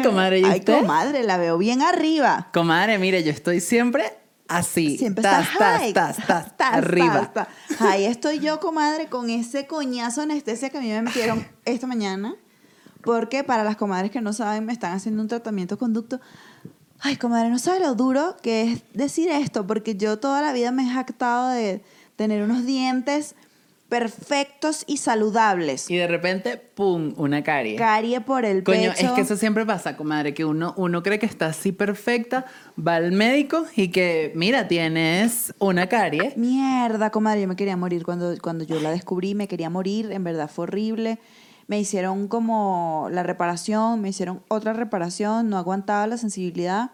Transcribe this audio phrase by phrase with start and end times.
[0.00, 0.80] Bien, comadre, ¿y Ay, usted?
[0.80, 2.48] comadre, la veo bien arriba.
[2.52, 4.04] Comadre, mire, yo estoy siempre
[4.48, 4.98] así.
[4.98, 5.92] Siempre tas, está tas, high.
[5.92, 7.30] tas, tas, Tas, arriba.
[7.78, 11.86] Ahí estoy yo, comadre, con ese coñazo de anestesia que a mí me metieron esta
[11.86, 12.34] mañana.
[13.02, 16.20] Porque para las comadres que no saben, me están haciendo un tratamiento conducto.
[17.00, 20.70] Ay, comadre, no sabe lo duro que es decir esto, porque yo toda la vida
[20.70, 21.82] me he jactado de
[22.16, 23.36] tener unos dientes
[23.90, 25.90] perfectos y saludables.
[25.90, 27.76] Y de repente, pum, una carie.
[27.76, 29.08] Carie por el Coño, pecho.
[29.08, 32.46] es que eso siempre pasa, comadre, que uno, uno cree que está así perfecta,
[32.78, 36.32] va al médico y que, mira, tienes una carie.
[36.36, 40.22] Mierda, comadre, yo me quería morir cuando, cuando yo la descubrí, me quería morir, en
[40.22, 41.18] verdad fue horrible.
[41.66, 46.92] Me hicieron como la reparación, me hicieron otra reparación, no aguantaba la sensibilidad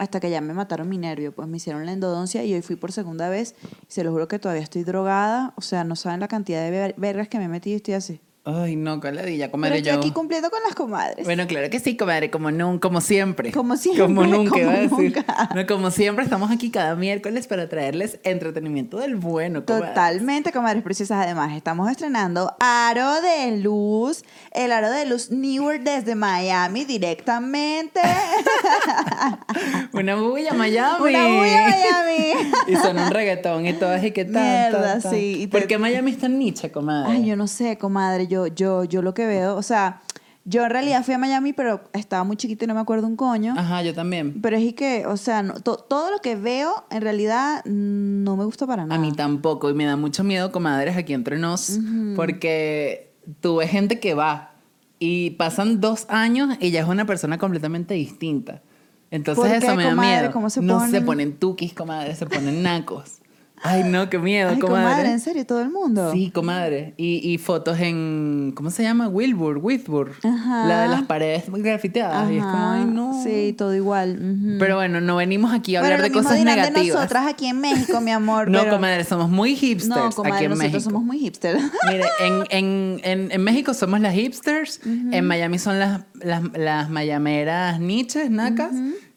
[0.00, 2.76] hasta que ya me mataron mi nervio, pues me hicieron la endodoncia y hoy fui
[2.76, 6.20] por segunda vez y se lo juro que todavía estoy drogada, o sea, no saben
[6.20, 8.20] la cantidad de ver- vergas que me he metido y estoy así.
[8.42, 9.98] Ay, no, caladilla, Pero comadre, estoy yo...
[9.98, 11.26] aquí cumpliendo con las comadres.
[11.26, 13.52] Bueno, claro que sí, comadre, como, nun- como siempre.
[13.52, 15.14] Como siempre, Como nunca, como a decir.
[15.16, 15.50] nunca.
[15.54, 19.88] No, como siempre, estamos aquí cada miércoles para traerles entretenimiento del bueno, comadre.
[19.88, 21.22] Totalmente, comadres preciosas.
[21.26, 28.00] Además, estamos estrenando Aro de Luz, el Aro de Luz Newer desde Miami directamente.
[29.92, 30.96] Una bulla Miami.
[31.10, 32.54] Una bulla Miami.
[32.68, 35.12] y son un reggaetón y todo así que tal, Mierda, tal.
[35.12, 37.12] sí, y te- ¿Por qué Miami es tan nicha, comadre?
[37.12, 38.28] Ay, yo no sé, comadre.
[38.30, 40.00] Yo, yo, yo lo que veo, o sea,
[40.44, 43.16] yo en realidad fui a Miami, pero estaba muy chiquita y no me acuerdo un
[43.16, 43.54] coño.
[43.58, 44.40] Ajá, yo también.
[44.40, 48.44] Pero es que, o sea, no- to- todo lo que veo en realidad no me
[48.44, 48.94] gusta para nada.
[48.94, 49.68] A mí tampoco.
[49.68, 51.78] Y me da mucho miedo, comadres, aquí entre nos,
[52.16, 54.52] porque tú ves gente que va
[54.98, 58.62] y pasan dos años y ya es una persona completamente distinta.
[59.10, 60.30] Entonces ¿Por qué, eso me da miedo.
[60.32, 61.04] ¿Cómo se no se ponen?
[61.06, 63.16] ponen tukis, comadre, se ponen nacos.
[63.62, 64.84] Ay, no, qué miedo, Ay, comadre.
[64.90, 66.12] comadre, en serio, todo el mundo.
[66.12, 66.94] Sí, comadre.
[66.96, 69.08] Y, y fotos en, ¿cómo se llama?
[69.08, 70.12] Wilbur, Whitbur.
[70.22, 70.66] Ajá.
[70.66, 72.30] La de las paredes grafiteadas.
[72.30, 73.22] Y es como, ay, no.
[73.22, 74.56] Sí, todo igual.
[74.58, 76.96] Pero bueno, no venimos aquí a Bueno, hablar lo de mismo cosas dirán de negativas.
[76.96, 78.48] nosotras aquí en México, mi amor.
[78.50, 80.90] no, pero- comadre, somos muy hipsters No, comadre, aquí en nosotros México.
[80.90, 81.56] somos muy hipster.
[81.90, 86.88] Mire, en, en, en, en México somos las hipsters, en Miami son las, las, las
[86.88, 88.72] mayameras niches, nacas,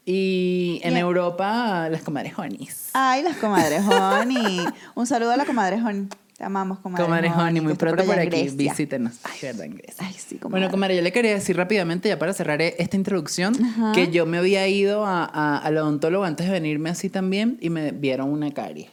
[0.06, 2.90] y en Europa las comadres honis.
[2.94, 4.66] Ay, las comadres Honey.
[4.96, 6.08] Un saludo a la comadre Honey.
[6.38, 9.14] Te amamos, comadre, Comadres honey, muy pronto por, aquí, visítenos.
[9.24, 10.04] Ay, verdad, en Grecia.
[10.08, 10.62] Ay, sí, comadre.
[10.62, 13.92] Bueno, comadre, yo le quería decir rápidamente, ya para cerrar esta introducción, Ajá.
[13.94, 17.70] que yo me había ido a, a, al odontólogo antes de venirme así también y
[17.70, 18.90] me vieron una carie.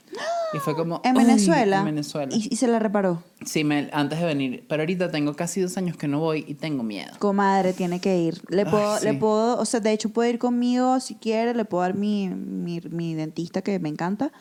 [0.53, 1.01] Y fue como...
[1.05, 1.79] En Venezuela.
[1.79, 2.35] En Venezuela.
[2.35, 3.23] Y, y se la reparó.
[3.45, 4.65] Sí, me, antes de venir.
[4.69, 7.13] Pero ahorita tengo casi dos años que no voy y tengo miedo.
[7.21, 8.43] Comadre, tiene que ir.
[8.49, 9.05] Le Ay, puedo, sí.
[9.05, 12.29] le puedo, o sea, de hecho puede ir conmigo si quiere, le puedo dar mi,
[12.29, 14.33] mi, mi dentista que me encanta.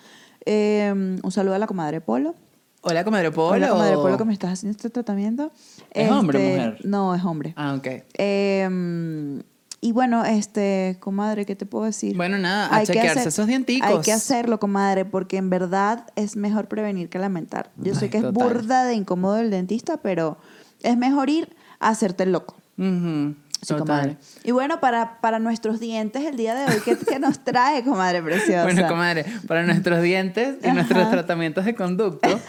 [0.45, 2.33] Eh, un saludo a la comadre Polo.
[2.81, 3.55] Hola, comadre Polo.
[3.55, 5.51] Hola, comadre Polo, que me estás haciendo este tratamiento.
[5.91, 6.85] ¿Es hombre o Este, mujer?
[6.85, 7.53] No, es hombre.
[7.55, 7.87] Ah, ok.
[8.17, 9.41] Eh,
[9.81, 12.15] y bueno, este, comadre, ¿qué te puedo decir?
[12.17, 13.89] Bueno, nada, a que chequearse hacer- esos dienticos.
[13.89, 17.71] Hay que hacerlo, comadre, porque en verdad es mejor prevenir que lamentar.
[17.77, 20.37] Yo sé que es burda de incómodo el dentista, pero
[20.83, 22.55] es mejor ir a hacerte el loco.
[22.77, 24.15] Ujú, Sí, comadre.
[24.43, 28.21] Y bueno, para, para nuestros dientes el día de hoy, ¿qué, qué nos trae, comadre
[28.21, 28.63] preciosa?
[28.63, 32.39] Bueno, comadre, para nuestros dientes y nuestros tratamientos de conducto,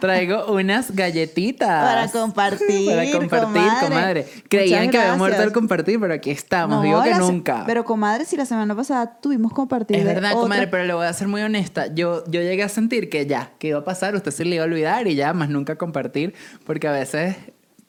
[0.00, 1.68] traigo unas galletitas.
[1.68, 3.88] Para compartir, Para compartir, comadre.
[3.88, 4.26] comadre.
[4.48, 6.76] Creían Muchas que había muerto el compartir, pero aquí estamos.
[6.78, 7.64] No, Digo que nunca.
[7.66, 11.06] Pero comadre, si la semana pasada tuvimos compartir Es verdad, otra- comadre, pero le voy
[11.06, 11.86] a ser muy honesta.
[11.94, 14.64] Yo, yo llegué a sentir que ya, que iba a pasar, usted se le iba
[14.64, 16.34] a olvidar y ya, más nunca compartir,
[16.64, 17.36] porque a veces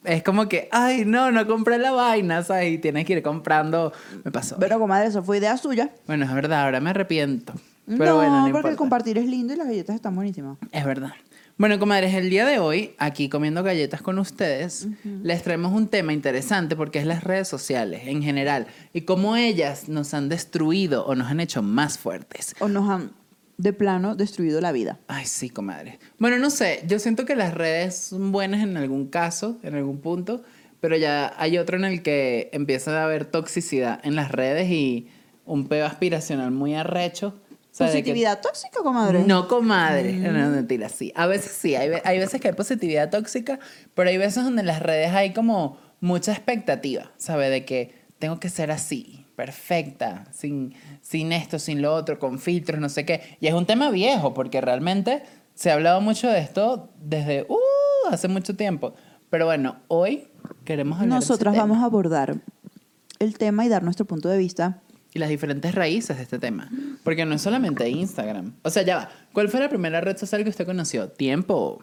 [0.04, 2.74] es como que, ay, no, no compré la vaina, ¿sabes?
[2.74, 3.92] Y tienes que ir comprando.
[4.24, 4.58] Me pasó.
[4.60, 5.92] Pero comadre, eso fue idea suya.
[6.08, 7.54] Bueno, es verdad, ahora me arrepiento.
[7.86, 8.70] Pero no, bueno, no porque importa.
[8.70, 10.58] el compartir es lindo y las galletas están buenísimas.
[10.72, 11.12] Es verdad.
[11.58, 16.14] Bueno, comadres, el día de hoy, aquí comiendo galletas con ustedes, les traemos un tema
[16.14, 21.16] interesante porque es las redes sociales en general y cómo ellas nos han destruido o
[21.16, 22.56] nos han hecho más fuertes.
[22.60, 23.12] O nos han,
[23.60, 24.98] de plano, destruido la vida.
[25.08, 26.00] Ay, sí, comadre.
[26.18, 30.00] Bueno, no sé, yo siento que las redes son buenas en algún caso, en algún
[30.00, 30.42] punto,
[30.80, 35.10] pero ya hay otro en el que empieza a haber toxicidad en las redes y
[35.46, 37.36] un peo aspiracional muy arrecho.
[37.72, 39.24] O sea, de que- Positividad tóxica, comadre.
[39.26, 40.14] No, comadre.
[40.14, 41.12] No, no, mentira, sí.
[41.16, 41.76] A veces sí.
[41.76, 43.60] Hay, hay veces que hay positividad tóxica,
[43.94, 47.50] pero hay veces donde en las redes hay como mucha expectativa, ¿sabe?
[47.50, 52.78] De que tengo que ser así, perfecta, sin, sin esto, sin lo otro, con filtros,
[52.78, 53.38] no sé qué.
[53.40, 55.24] Y es un tema viejo, porque realmente
[55.56, 58.96] se ha hablado mucho de esto desde uh, hace mucho tiempo.
[59.30, 60.28] Pero bueno, hoy
[60.66, 62.36] queremos hablar de tema vamos a abordar
[63.20, 64.82] el tema y dar nuestro punto de vista.
[65.14, 66.70] y las diferentes raíces de este tema.
[67.06, 68.56] Porque no es solamente Instagram.
[68.64, 69.10] O sea, ya va.
[69.32, 71.08] ¿Cuál fue la primera red social que usted conoció?
[71.08, 71.82] ¿Tiempo?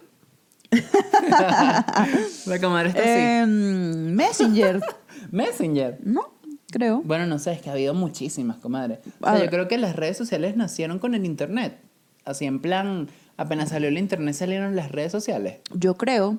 [0.71, 3.01] La está así.
[3.01, 4.83] Em, Messenger.
[5.31, 5.99] Messenger.
[6.05, 6.36] No,
[6.71, 7.03] creo.
[7.05, 9.01] Bueno, no sé, es que ha habido muchísimas, comadre.
[9.21, 11.79] O sea, yo creo que las redes sociales nacieron con el internet.
[12.25, 15.59] Así en plan, apenas salió el internet salieron las redes sociales.
[15.73, 16.39] Yo creo.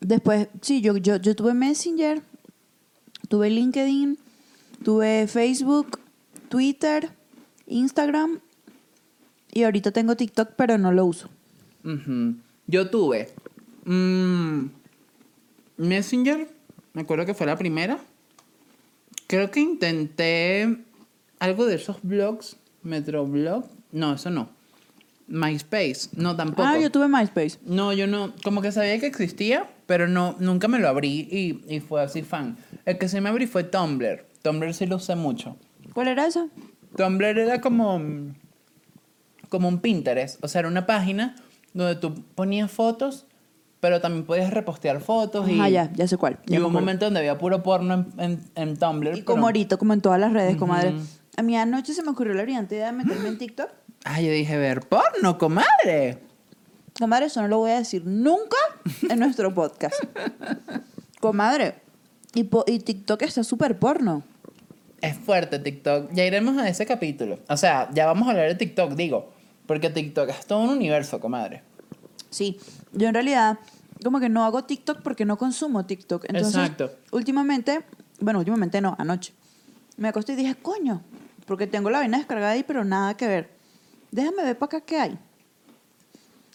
[0.00, 2.22] Después, sí, yo, yo, yo tuve Messenger,
[3.28, 4.18] tuve LinkedIn,
[4.82, 6.00] tuve Facebook,
[6.48, 7.10] Twitter,
[7.66, 8.40] Instagram
[9.52, 11.28] y ahorita tengo TikTok, pero no lo uso.
[11.84, 12.36] Ujú.
[12.66, 13.30] Yo tuve
[13.84, 14.66] mm,
[15.76, 16.48] Messenger,
[16.92, 17.98] me acuerdo que fue la primera.
[19.30, 20.78] Creo que intenté
[21.38, 23.64] algo de esos blogs, Metroblog.
[23.92, 24.48] No, eso no.
[25.28, 26.64] MySpace, no tampoco.
[26.64, 27.60] Ah, yo tuve MySpace.
[27.64, 31.62] No, yo no, como que sabía que existía, pero no, nunca me lo abrí y,
[31.72, 32.56] y fue así fan.
[32.84, 34.26] El que sí me abrí fue Tumblr.
[34.42, 35.56] Tumblr sí lo usé mucho.
[35.94, 36.48] ¿Cuál era esa?
[36.96, 38.02] Tumblr era como,
[39.48, 41.36] como un Pinterest, o sea, era una página
[41.72, 43.26] donde tú ponías fotos,
[43.80, 46.38] pero también podías repostear fotos y, Ah, ya, ya sé cuál.
[46.46, 49.16] y ya hubo un momento donde había puro porno en, en, en Tumblr.
[49.16, 50.94] Y como pero- ahorita, como en todas las redes, comadre.
[51.36, 53.70] A mí anoche se me ocurrió la brillante idea de meterme en TikTok.
[54.04, 56.18] Ay, yo dije, ver porno, comadre.
[56.98, 58.56] Comadre, eso no lo voy a decir nunca
[59.08, 59.94] en nuestro podcast.
[61.20, 61.74] Comadre,
[62.34, 64.22] y, po- y TikTok está súper porno.
[65.00, 66.10] Es fuerte TikTok.
[66.12, 67.38] Ya iremos a ese capítulo.
[67.48, 69.32] O sea, ya vamos a hablar de TikTok, digo.
[69.66, 71.62] Porque TikTok es todo un universo, comadre.
[72.30, 72.58] Sí,
[72.92, 73.58] yo en realidad
[74.02, 76.24] como que no hago TikTok porque no consumo TikTok.
[76.28, 76.90] Entonces, Exacto.
[77.12, 77.84] últimamente,
[78.20, 79.34] bueno, últimamente no, anoche,
[79.96, 81.02] me acosté y dije, coño,
[81.46, 83.50] porque tengo la vaina descargada ahí, pero nada que ver.
[84.10, 85.18] Déjame ver para acá qué hay.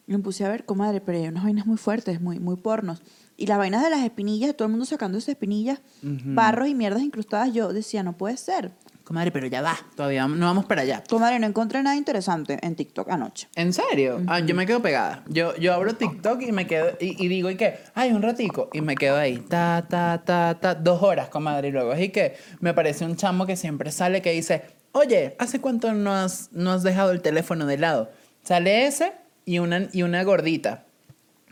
[0.08, 3.02] Y me puse a ver, comadre, pero hay unas vainas muy fuertes, muy, muy pornos.
[3.38, 7.02] Y las vainas de las espinillas, todo el mundo sacando esas espinillas, barros y mierdas
[7.02, 8.72] incrustadas, yo decía, no puede ser.
[9.06, 9.78] Comadre, pero ya va.
[9.96, 11.04] Todavía no vamos para allá.
[11.08, 13.48] Comadre, no encontré nada interesante en TikTok anoche.
[13.56, 14.24] ¿En serio?
[14.26, 15.24] Ah, yo me quedo pegada.
[15.28, 17.78] Yo, yo abro TikTok y me quedo y, y digo, ¿y qué?
[17.94, 18.72] Ay, un ratico.
[18.74, 19.38] Y me quedo ahí.
[19.48, 20.74] Ta, ta, ta, ta.
[20.74, 21.68] Dos horas, comadre.
[21.68, 25.62] Y luego así que me parece un chamo que siempre sale que dice, oye, ¿hace
[25.62, 28.12] cuánto no has, no has dejado el teléfono de lado?
[28.42, 29.14] Sale ese
[29.46, 30.86] y una, y una gordita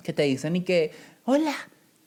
[0.02, 0.92] que te dicen y que,
[1.26, 1.54] hola,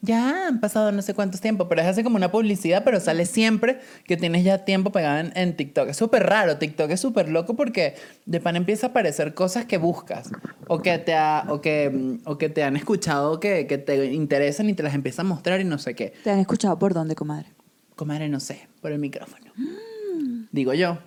[0.03, 3.27] ya han pasado no sé cuántos tiempos, pero es hace como una publicidad, pero sale
[3.27, 5.89] siempre que tienes ya tiempo pegado en, en TikTok.
[5.89, 7.95] Es súper raro, TikTok es súper loco porque
[8.27, 10.31] de pan empieza a aparecer cosas que buscas
[10.69, 14.13] o que te, ha- o que, mm, o que te han escuchado que, que te
[14.13, 16.13] interesan y te las empieza a mostrar y no sé qué.
[16.23, 17.49] ¿Te han escuchado por dónde, comadre?
[17.97, 19.53] Comadre, no sé, por el micrófono.
[20.53, 20.99] Digo yo.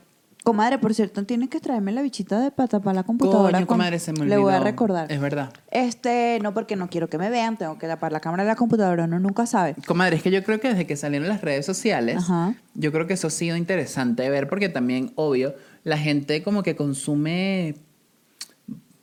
[0.44, 3.52] Comadre, por cierto, tienes que traerme la bichita de pata para la computadora.
[3.58, 4.64] Coño, con- comadre, se me Le voy a olvidó.
[4.72, 5.12] recordar.
[5.12, 5.52] Es verdad.
[5.70, 8.56] Este, no porque no quiero que me vean, tengo que tapar la cámara de la
[8.56, 9.76] computadora, uno nunca sabe.
[9.86, 12.56] Comadre, es que yo creo que desde que salieron las redes sociales, Ajá.
[12.74, 15.54] yo creo que eso ha sido interesante de ver porque también, obvio,
[15.84, 17.76] la gente como que consume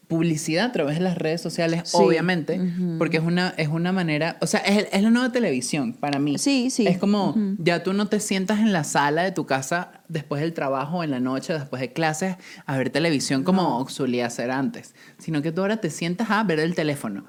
[0.09, 1.97] publicidad a través de las redes sociales, Sí.
[2.01, 2.61] obviamente,
[2.99, 6.39] porque es una, es una manera, o sea, es, es la nueva televisión para mí.
[6.39, 6.87] Sí, sí.
[6.87, 10.53] Es como, ya tú no te sientas en la sala de tu casa después del
[10.53, 12.37] trabajo, en la noche, después de clases,
[12.67, 16.61] a ver televisión como solía ser antes, sino que tú ahora te sientas a ver
[16.61, 17.25] el teléfono.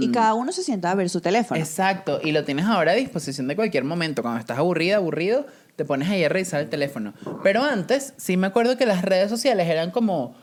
[0.00, 1.58] Y cada uno se sienta a ver su teléfono.
[1.60, 4.22] Exacto, y lo tienes ahora a disposición de cualquier momento.
[4.22, 7.12] Cuando estás aburrida, aburrido, te pones ahí a revisar el teléfono.
[7.42, 10.36] Pero antes, sí me acuerdo que las redes sociales eran como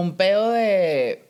[0.00, 1.28] un pedo de,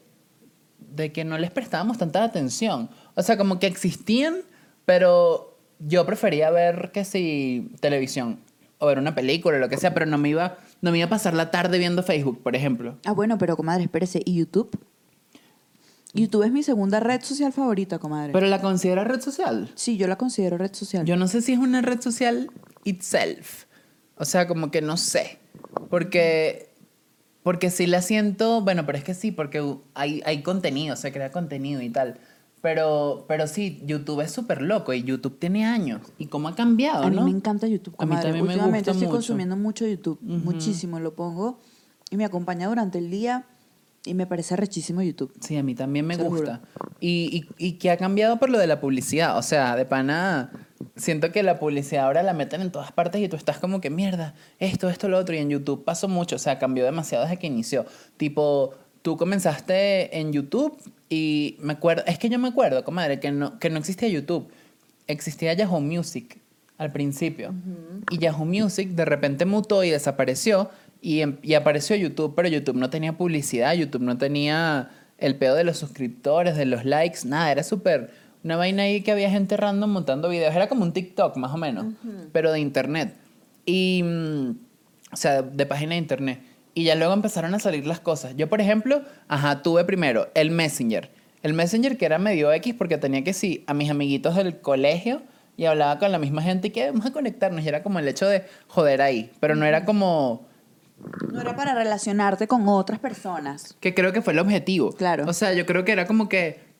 [0.78, 2.90] de que no les prestábamos tanta atención.
[3.14, 4.42] O sea, como que existían,
[4.84, 8.40] pero yo prefería ver que si televisión
[8.78, 11.06] o ver una película o lo que sea, pero no me iba, no me iba
[11.06, 12.98] a pasar la tarde viendo Facebook, por ejemplo.
[13.04, 14.76] Ah, bueno, pero comadre, espérese, ¿y YouTube?
[16.14, 18.32] YouTube es mi segunda red social favorita, comadre.
[18.32, 19.70] Pero la considera red social.
[19.74, 21.06] sí, yo la considero red social.
[21.06, 22.50] Yo no sé si es una red social
[22.84, 23.64] itself.
[24.16, 25.38] O sea, como que no sé.
[25.88, 26.71] Porque,
[27.42, 31.30] porque sí la siento, bueno, pero es que sí, porque hay, hay contenido, se crea
[31.32, 32.18] contenido y tal.
[32.60, 36.00] Pero, pero sí, YouTube es súper loco y YouTube tiene años.
[36.18, 37.24] ¿Y cómo ha cambiado, a mí no?
[37.24, 38.22] me encanta YouTube, A mí comadre.
[38.28, 39.16] también me Últimamente gusta estoy mucho.
[39.16, 41.00] consumiendo mucho YouTube, muchísimo.
[41.00, 41.58] Lo pongo
[42.10, 43.46] y me acompaña durante el día
[44.04, 45.32] y me parece rechísimo YouTube.
[45.40, 46.60] Sí, a mí también me Se lo gusta.
[47.00, 49.36] Y, y, y que ha cambiado por lo de la publicidad.
[49.38, 50.52] O sea, de pana,
[50.96, 53.90] siento que la publicidad ahora la meten en todas partes y tú estás como que
[53.90, 55.34] mierda, esto, esto, lo otro.
[55.34, 56.36] Y en YouTube pasó mucho.
[56.36, 57.86] O sea, cambió demasiado desde que inició.
[58.16, 60.76] Tipo, tú comenzaste en YouTube
[61.08, 64.50] y me acuerdo, es que yo me acuerdo, comadre, que no, que no existía YouTube.
[65.06, 66.38] Existía Yahoo Music
[66.78, 67.54] al principio.
[68.10, 70.70] Y Yahoo Music de repente mutó y desapareció
[71.00, 75.54] y, em- y apareció YouTube, pero YouTube no tenía publicidad, YouTube no tenía el pedo
[75.54, 78.10] de los suscriptores, de los likes, nada, era súper
[78.44, 81.56] una vaina ahí que había gente random montando videos, era como un TikTok más o
[81.56, 81.86] menos,
[82.32, 83.14] pero de internet.
[83.64, 84.50] Y, mm,
[85.12, 86.40] o sea, de página de internet.
[86.74, 88.34] Y ya luego empezaron a salir las cosas.
[88.36, 91.10] Yo, por ejemplo, ajá, tuve primero el Messenger.
[91.42, 95.22] el Messenger que era medio X porque tenía que sí a mis amiguitos del colegio
[95.56, 98.06] y hablaba con la misma gente y que vamos a conectarnos y era como el
[98.08, 100.46] hecho de joder ahí, pero no era como
[101.32, 103.76] No era para relacionarte con otras personas.
[103.80, 104.92] que creo que fue el objetivo.
[104.92, 105.24] Claro.
[105.28, 106.71] O sea, yo creo que era como que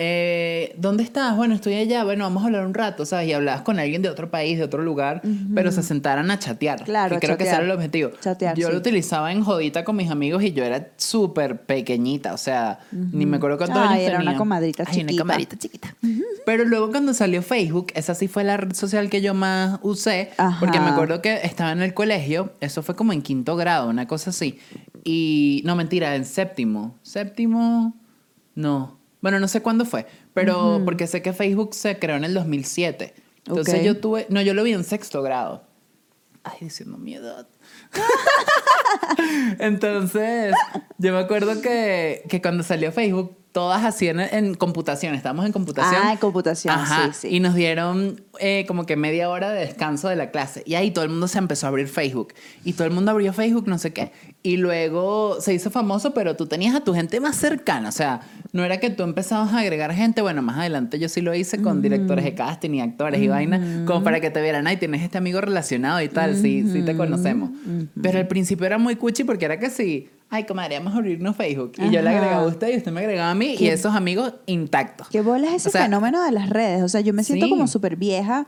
[0.00, 1.36] eh, ¿dónde estás?
[1.36, 3.28] Bueno, estoy allá, bueno, vamos a hablar un rato, ¿sabes?
[3.28, 5.20] Y hablabas con alguien de otro país, de otro lugar,
[5.54, 6.84] pero se sentaran a chatear.
[6.84, 7.64] Claro, Que creo que ese chatear.
[7.64, 8.10] era el objetivo.
[8.20, 8.72] Chatear, yo sí.
[8.72, 13.26] lo utilizaba en jodita con mis amigos y yo era súper pequeñita, o sea, ni
[13.26, 14.38] me acuerdo cuántos años era una tenía.
[14.38, 15.22] comadrita Ay, una chiquita.
[15.22, 15.94] comadrita chiquita.
[16.46, 20.30] Pero luego cuando salió Facebook, esa sí fue la red social que yo más usé,
[20.38, 20.60] Ajá.
[20.60, 24.06] porque me acuerdo que estaba en el colegio, eso fue como en quinto grado, una
[24.06, 24.58] cosa así.
[25.04, 26.94] Y, no, mentira, en séptimo.
[27.02, 27.94] Séptimo,
[28.54, 28.97] no.
[29.20, 33.14] Bueno, no sé cuándo fue, pero porque sé que Facebook se creó en el 2007.
[33.46, 35.64] Entonces yo tuve, no, yo lo vi en sexto grado.
[36.44, 37.48] Ay, diciendo mi edad.
[39.58, 40.54] Entonces,
[40.98, 45.52] yo me acuerdo que, que cuando salió Facebook, todas hacían en, en computación, estábamos en
[45.52, 46.00] computación.
[46.04, 47.36] Ah, en computación, Ajá, sí, sí.
[47.36, 50.62] Y nos dieron eh, como que media hora de descanso de la clase.
[50.64, 52.34] Y ahí todo el mundo se empezó a abrir Facebook.
[52.64, 54.12] Y todo el mundo abrió Facebook, no sé qué.
[54.40, 57.88] Y luego se hizo famoso, pero tú tenías a tu gente más cercana.
[57.88, 58.20] O sea,
[58.52, 60.22] no era que tú empezabas a agregar gente.
[60.22, 63.84] Bueno, más adelante yo sí lo hice con directores de casting y actores y vaina,
[63.84, 66.96] como para que te vieran, ay, tienes este amigo relacionado y tal, sí, sí te
[66.96, 67.50] conocemos.
[68.00, 70.08] Pero al principio era muy cuchi porque era que sí.
[70.30, 71.72] Ay, comadre, vamos a abrirnos Facebook.
[71.78, 72.18] Y yo le Ajá.
[72.18, 73.72] agregaba a usted y usted me agregaba a mí y ¿Qué?
[73.72, 75.08] esos amigos intactos.
[75.08, 76.82] ¿Qué bola es ese O sea, fenómeno de las redes?
[76.82, 77.50] O sea, yo me siento Sí.
[77.50, 78.46] como súper vieja.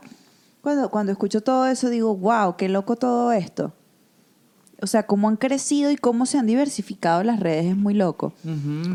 [0.61, 3.73] Cuando, cuando escucho todo eso, digo, wow, qué loco todo esto.
[4.81, 8.33] O sea, cómo han crecido y cómo se han diversificado las redes es muy loco.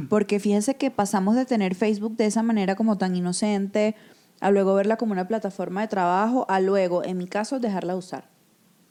[0.08, 3.94] Porque fíjense que pasamos de tener Facebook de esa manera como tan inocente,
[4.40, 7.98] a luego verla como una plataforma de trabajo, a luego, en mi caso, dejarla de
[7.98, 8.28] usar.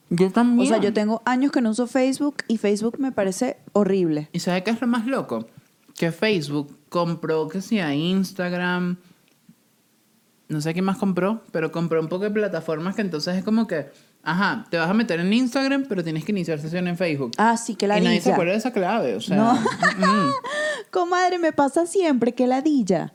[0.08, 0.66] Yo también.
[0.66, 4.28] O sea, yo tengo años que no uso Facebook y Facebook me parece horrible.
[4.32, 5.46] ¿Y sabes qué es lo más loco?
[5.96, 8.98] Que Facebook compró, que sea Instagram,
[10.48, 13.66] no sé quién más compró, pero compró un poco de plataformas que entonces es como
[13.66, 13.90] que,
[14.26, 17.32] ajá, te vas a meter en Instagram, pero tienes que iniciar sesión en Facebook.
[17.38, 19.36] Ah, sí, que la y nadie se acuerda de esa clave, o sea.
[19.36, 19.54] No.
[19.54, 20.30] mm.
[20.90, 23.12] Comadre, me pasa siempre que ladilla.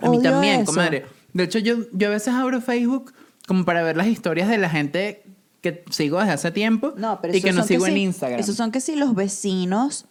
[0.00, 0.72] A mí Odio también, eso.
[0.72, 1.06] comadre.
[1.32, 3.12] De hecho, yo, yo a veces abro Facebook
[3.46, 5.22] como para ver las historias de la gente
[5.60, 8.40] que sigo desde hace tiempo No, pero y que no son sigo en sí- Instagram.
[8.40, 10.06] Esos son que sí los vecinos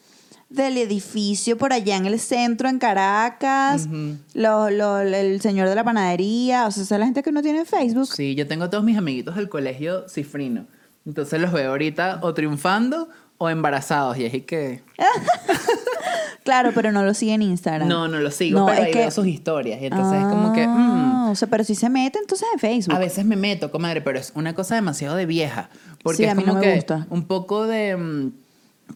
[0.50, 4.18] del edificio por allá en el centro, en Caracas, Ujú.
[4.36, 7.42] lo- lo- el señor de la panadería, o sea, esa es la gente que no
[7.42, 8.08] tiene Facebook.
[8.14, 10.66] Sí, yo tengo todos mis amiguitos del colegio cifrino.
[11.06, 14.18] Entonces los veo ahorita o triunfando o embarazados.
[14.18, 14.82] Y es que.
[16.44, 17.88] Claro, pero no lo sigue en Instagram.
[17.88, 19.82] No, no lo sigo, No, pero es ahí que- veo sus historias.
[19.82, 20.64] Y entonces es como que.
[20.64, 20.68] Ah,
[21.28, 22.96] mm, O sea, pero si se mete entonces en Facebook.
[22.96, 25.70] a veces me meto, comadre, pero es una cosa demasiado de vieja.
[26.04, 27.08] Porque Sí, es a mí como no me que gusta.
[27.10, 28.30] un poco de.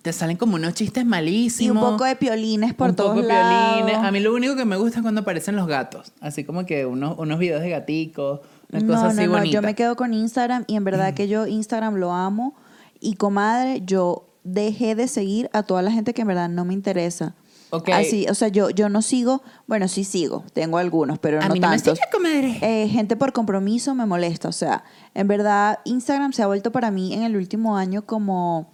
[0.02, 1.92] Te salen como unos chistes y un malísimos.
[1.92, 3.78] poco de piolines por un todos poco lados.
[3.82, 4.04] piolines.
[4.04, 6.12] A mí lo único que me gusta es cuando aparecen los gatos.
[6.22, 8.40] Así como que unos, unos videos de gaticos,
[8.72, 9.54] una no, cosa así no, no, bonita.
[9.54, 12.56] yo me quedo con Instagram y en verdad que yo Instagram lo amo.
[13.02, 16.74] Y comadre, yo dejé de seguir a toda la gente que en verdad no me
[16.74, 17.36] interesa.
[17.72, 17.90] Ok.
[17.90, 21.54] Así, o sea, yo, yo no sigo, bueno, sí sigo, tengo algunos, pero A no
[21.54, 22.00] mí no me tantos.
[22.12, 22.58] comadre.
[22.62, 24.48] Eh, gente por compromiso me molesta.
[24.50, 28.72] O sea, en verdad, Instagram se ha vuelto para mí en el último año como,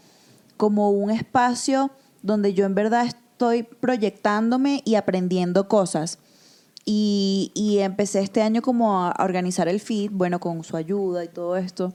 [0.57, 6.19] como un espacio donde yo en verdad estoy proyectándome y aprendiendo cosas.
[6.85, 11.24] Y, y empecé este año como a, a organizar el feed, bueno, con su ayuda
[11.24, 11.93] y todo esto.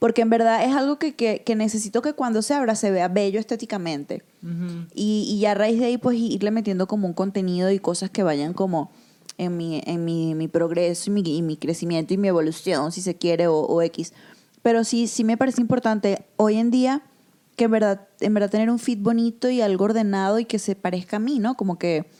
[0.00, 3.06] Porque en verdad es algo que, que, que necesito que cuando se abra se vea
[3.06, 4.24] bello estéticamente.
[4.42, 4.86] Ujú.
[4.94, 8.10] Y, y ya a raíz de ahí, pues irle metiendo como un contenido y cosas
[8.10, 8.90] que vayan como
[9.38, 13.00] en mi, en mi, mi progreso y mi, y mi crecimiento y mi evolución, si
[13.00, 14.12] se quiere, o, o X.
[14.62, 17.02] Pero sí, sí me parece importante hoy en día
[17.56, 20.74] que en verdad, en verdad tener un feed bonito y algo ordenado y que se
[20.74, 21.56] parezca a mí, ¿no?
[21.56, 22.10] Como que,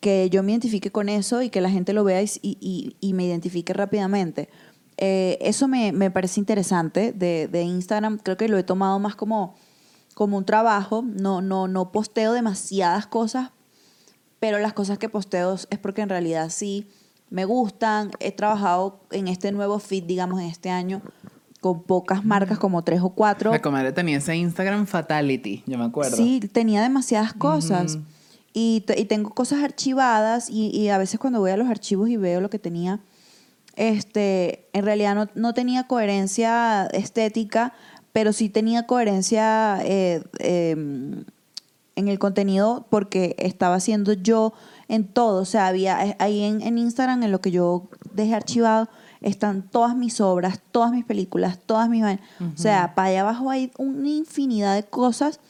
[0.00, 3.12] que yo me identifique con eso y que la gente lo vea y, y, y
[3.14, 4.48] me identifique rápidamente.
[4.98, 8.18] Eh, eso me, me parece interesante de, de Instagram.
[8.18, 9.56] Creo que lo he tomado más como,
[10.14, 11.02] como un trabajo.
[11.02, 13.50] No, no, no posteo demasiadas cosas,
[14.38, 16.88] pero las cosas que posteo es porque en realidad sí
[17.30, 18.10] me gustan.
[18.20, 21.02] He trabajado en este nuevo feed, digamos, en este año,
[21.62, 23.52] con pocas marcas, como tres o cuatro.
[23.52, 26.16] La comadre tenía ese Instagram Fatality, yo me acuerdo.
[26.16, 28.00] Sí, tenía demasiadas cosas.
[28.52, 32.16] Y, y tengo cosas archivadas y, y a veces cuando voy a los archivos y
[32.16, 33.00] veo lo que tenía,
[33.76, 37.72] este, en realidad no, no tenía coherencia estética,
[38.12, 44.52] pero sí tenía coherencia eh, eh, en el contenido porque estaba haciendo yo
[44.88, 45.40] en todo.
[45.40, 48.88] O sea, había eh, ahí en, en Instagram, en lo que yo dejé archivado,
[49.22, 52.24] están todas mis obras, todas mis películas, todas mis vainas.
[52.40, 55.40] O sea, para allá abajo hay una infinidad de cosas,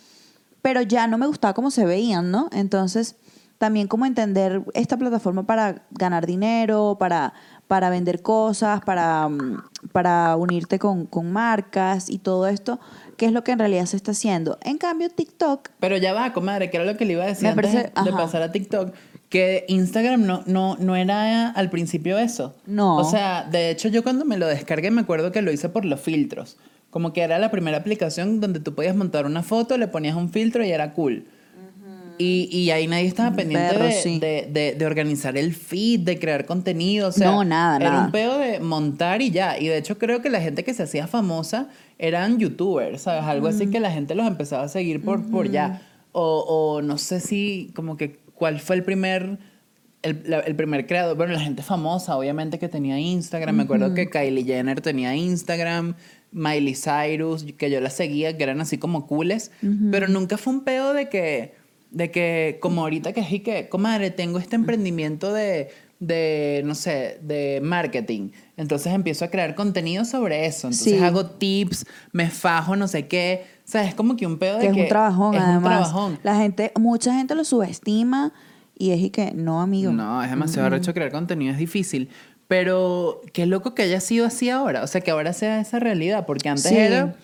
[0.63, 2.49] pero ya no me gustaba cómo se veían, ¿no?
[2.53, 3.17] Entonces,
[3.59, 7.33] también como entender esta plataforma para ganar dinero, para,
[7.69, 9.63] para vender cosas, para, mm,
[9.93, 12.81] para unirte con, con marcas y todo esto,
[13.17, 14.59] que es lo que en realidad se está haciendo.
[14.63, 17.45] En cambio, TikTok, Pero ya va, comadre, que era lo que le iba a decir
[17.45, 18.17] Me antes parece- de ajá.
[18.17, 18.93] pasar a TikTok.
[19.33, 22.55] Que Instagram no, no, no era al principio eso.
[22.67, 22.99] No.
[22.99, 25.87] O sea, de hecho, yo cuando me lo descargué me acuerdo que lo hice por
[25.87, 26.59] los filtros.
[26.91, 30.29] Como que era la primera aplicación donde tú podías montar una foto, le ponías un
[30.31, 31.25] filtro y era cool.
[32.19, 34.19] Y, y ahí nadie estaba pendiente Perro, de, sí.
[34.19, 37.09] de, de- de organizar el feed, de crear contenido.
[37.09, 38.05] O sea, No, nada, era nada.
[38.05, 39.59] un pedo de montar y ya.
[39.59, 43.25] Y de hecho creo que la gente que se hacía famosa eran youtubers, ¿sabes?
[43.25, 45.81] Algo así que la gente los empezaba a seguir por, por ya.
[46.13, 46.45] O,
[46.77, 49.39] o no sé si como que cuál fue el primer...
[50.03, 53.55] El, la- el primer creador, bueno, la gente famosa, obviamente que tenía Instagram.
[53.55, 55.95] Me acuerdo que Kylie Jenner tenía Instagram,
[56.33, 59.53] Miley Cyrus, que yo la seguía, que eran así como cooles.
[59.93, 61.55] Pero nunca fue un pedo de que,
[61.93, 65.69] de que, como ahorita que es y que, comadre, tengo este emprendimiento de,
[66.01, 68.31] de, no sé, de marketing.
[68.63, 70.69] Entonces empiezo a crear contenido sobre eso.
[70.69, 71.05] Entonces Sí.
[71.05, 73.45] hago tips, me fajo, no sé qué.
[73.67, 75.57] O sea, es como que un pedo de que es que un trabajón, es además.
[75.63, 76.19] un trabajón.
[76.23, 78.33] La gente, mucha gente lo subestima
[78.79, 79.93] y es y que no, amigo.
[79.93, 82.09] No, es demasiado arrecho crear contenido, es difícil.
[82.49, 84.83] Pero qué loco que haya sido así ahora.
[84.83, 86.27] O sea, que ahora sea esa realidad.
[86.27, 86.77] Porque antes Sí.
[86.77, 87.15] era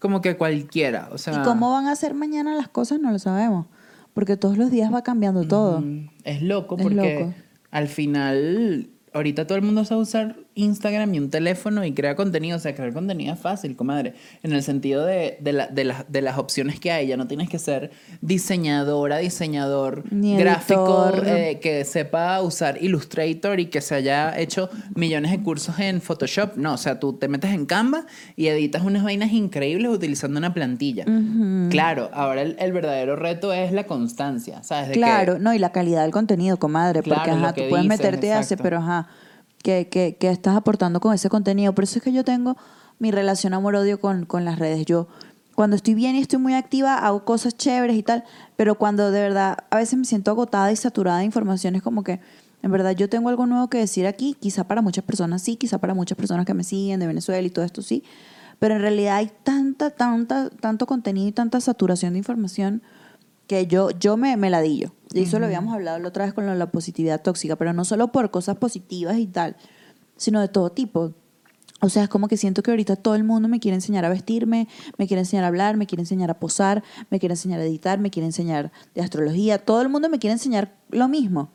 [0.00, 1.08] como que cualquiera.
[1.12, 2.98] O sea, ¿Y cómo van a ser mañana las cosas?
[3.00, 3.66] No lo sabemos.
[4.14, 5.80] Porque todos los días va cambiando todo.
[5.80, 7.34] Mm, Es loco Es porque loco.
[7.70, 12.56] al final, ahorita todo el mundo sabe usar Instagram y un teléfono y crea contenido.
[12.56, 14.14] O sea, crear contenido es fácil, comadre.
[14.42, 17.06] En el sentido de, de, la- de, las- de las opciones que hay.
[17.06, 17.90] Ya no tienes que ser
[18.20, 25.30] diseñadora, diseñador, Ni gráfico, eh, que sepa usar Illustrator y que se haya hecho millones
[25.30, 26.56] de cursos en Photoshop.
[26.56, 30.52] No, o sea, tú te metes en Canva y editas unas vainas increíbles utilizando una
[30.54, 31.04] plantilla.
[31.70, 34.88] Claro, ahora el, el verdadero reto es la constancia, ¿sabes?
[34.88, 37.02] De que- Claro, no, y la calidad del contenido, comadre.
[37.02, 38.62] Porque, Claro, lo ajá, tú puedes meterte y hacer, exacto.
[38.62, 39.08] pero ajá,
[39.62, 41.74] ¿qué, qué, qué estás aportando con ese contenido?
[41.74, 42.56] Por eso es que yo tengo
[42.98, 44.84] mi relación amor-odio con, con las redes.
[44.86, 45.08] Yo,
[45.54, 48.24] cuando estoy bien y estoy muy activa, hago cosas chéveres y tal,
[48.56, 52.04] pero cuando de verdad a veces me siento agotada y saturada de información, es como
[52.04, 52.20] que,
[52.62, 55.78] en verdad, yo tengo algo nuevo que decir aquí, quizá para muchas personas sí, quizá
[55.78, 58.04] para muchas personas que me siguen de Venezuela y todo esto sí,
[58.58, 62.82] pero en realidad hay tanta, tanta, tanto contenido y tanta saturación de información
[63.46, 64.92] que yo, yo me, me ladillo.
[65.12, 68.08] Y eso lo habíamos hablado la otra vez con la positividad tóxica, pero no solo
[68.12, 69.56] por cosas positivas y tal,
[70.16, 71.12] sino de todo tipo.
[71.80, 74.08] O sea, es como que siento que ahorita todo el mundo me quiere enseñar a
[74.08, 77.64] vestirme, me quiere enseñar a hablar, me quiere enseñar a posar, me quiere enseñar a
[77.64, 79.58] editar, me quiere enseñar de astrología.
[79.58, 81.50] Todo el mundo me quiere enseñar lo mismo.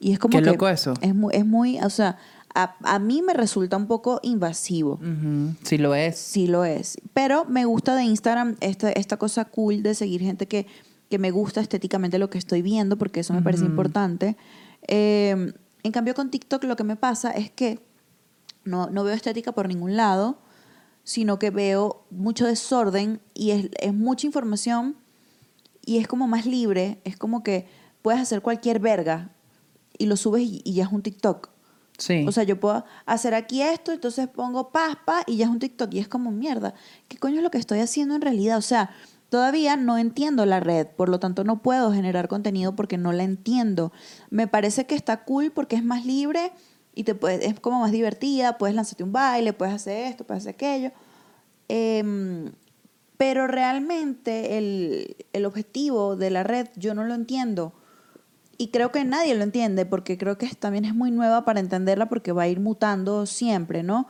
[0.00, 0.94] Y es como Qué que loco eso.
[1.00, 2.18] Es muy, es muy, o sea,
[2.54, 4.94] a, a mí me resulta un poco invasivo.
[4.94, 6.18] Ujú, Sí lo es.
[6.18, 6.98] Sí lo es.
[7.14, 10.66] Pero me gusta de Instagram esta, esta cosa cool de seguir gente que,
[11.08, 14.36] que me gusta estéticamente lo que estoy viendo, porque eso me parece importante.
[14.88, 17.80] Eh, en cambio, con TikTok lo que me pasa es que
[18.64, 20.38] no, no veo estética por ningún lado,
[21.04, 24.96] sino que veo mucho desorden y es, es mucha información
[25.84, 27.00] y es como más libre.
[27.04, 27.68] Es como que
[28.02, 29.30] puedes hacer cualquier verga
[29.96, 31.50] y lo subes y, y ya es un TikTok.
[31.98, 32.26] Sí.
[32.26, 35.94] O sea, yo puedo hacer aquí esto, entonces pongo paspa y ya es un TikTok.
[35.94, 36.74] Y es como, mierda,
[37.08, 38.58] ¿qué coño es lo que estoy haciendo en realidad?
[38.58, 38.90] O sea,
[39.36, 43.22] todavía no entiendo la red, por lo tanto no puedo generar contenido porque no la
[43.22, 43.92] entiendo.
[44.30, 46.52] Me parece que está cool porque es más libre
[46.94, 50.44] y te puedes, es como más divertida, puedes lanzarte un baile, puedes hacer esto, puedes
[50.44, 50.90] hacer aquello.
[51.68, 52.50] Em,
[53.18, 57.74] pero realmente el, el objetivo de la red yo no lo entiendo.
[58.56, 62.08] Y creo que nadie lo entiende porque creo que también es muy nueva para entenderla
[62.08, 64.08] porque va a ir mutando siempre, ¿no?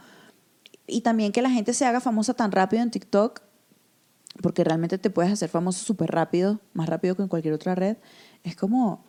[0.86, 3.40] Y también que la gente se haga famosa tan rápido en TikTok,
[4.42, 7.96] porque realmente te puedes hacer famoso súper rápido, más rápido que en cualquier otra red,
[8.44, 9.04] es como,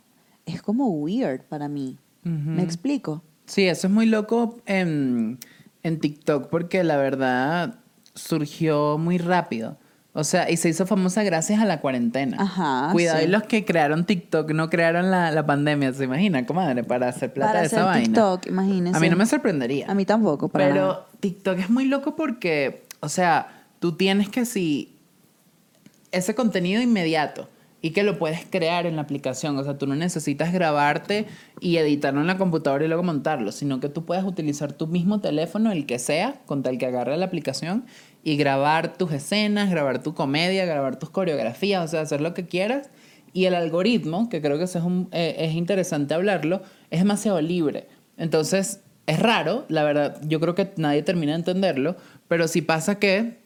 [0.46, 1.98] es como weird para mí.
[2.24, 3.24] ¿Me explico?
[3.46, 5.40] Sí, eso es muy loco en,
[5.84, 7.76] en TikTok porque la verdad
[8.14, 9.78] surgió muy rápido.
[10.12, 12.38] O sea, y se hizo famosa gracias a la cuarentena.
[12.40, 13.26] Ajá, Cuidado, sí.
[13.26, 16.84] y los que crearon TikTok no crearon la, la pandemia, ¿se imagina, comadre?
[16.84, 18.06] Para hacer plata para de hacer esa vaina.
[18.06, 18.98] TikTok, imagínense.
[18.98, 19.86] A mí no me sorprendería.
[19.90, 21.06] A mí tampoco, para Pero nada.
[21.20, 24.97] TikTok es muy loco porque, o sea, tú tienes que si
[26.18, 27.50] ese contenido inmediato
[27.82, 31.28] y que lo puedes crear en la aplicación, o sea, tú no necesitas grabarte
[31.62, 35.22] y editarlo en la computadora y luego montarlo, sino que tú puedes utilizar tu mismo
[35.22, 37.86] teléfono, el que sea, con tal que agarre la aplicación
[38.24, 42.48] y grabar tus escenas, grabar tu comedia, grabar tus coreografías, o sea, hacer lo que
[42.48, 42.90] quieras.
[43.32, 47.40] Y el algoritmo, que creo que eso es, un- eh, es interesante hablarlo, es demasiado
[47.42, 47.88] libre.
[48.18, 51.96] Entonces, es raro, la verdad, yo creo que nadie termina de entenderlo,
[52.28, 53.38] pero sí pasa que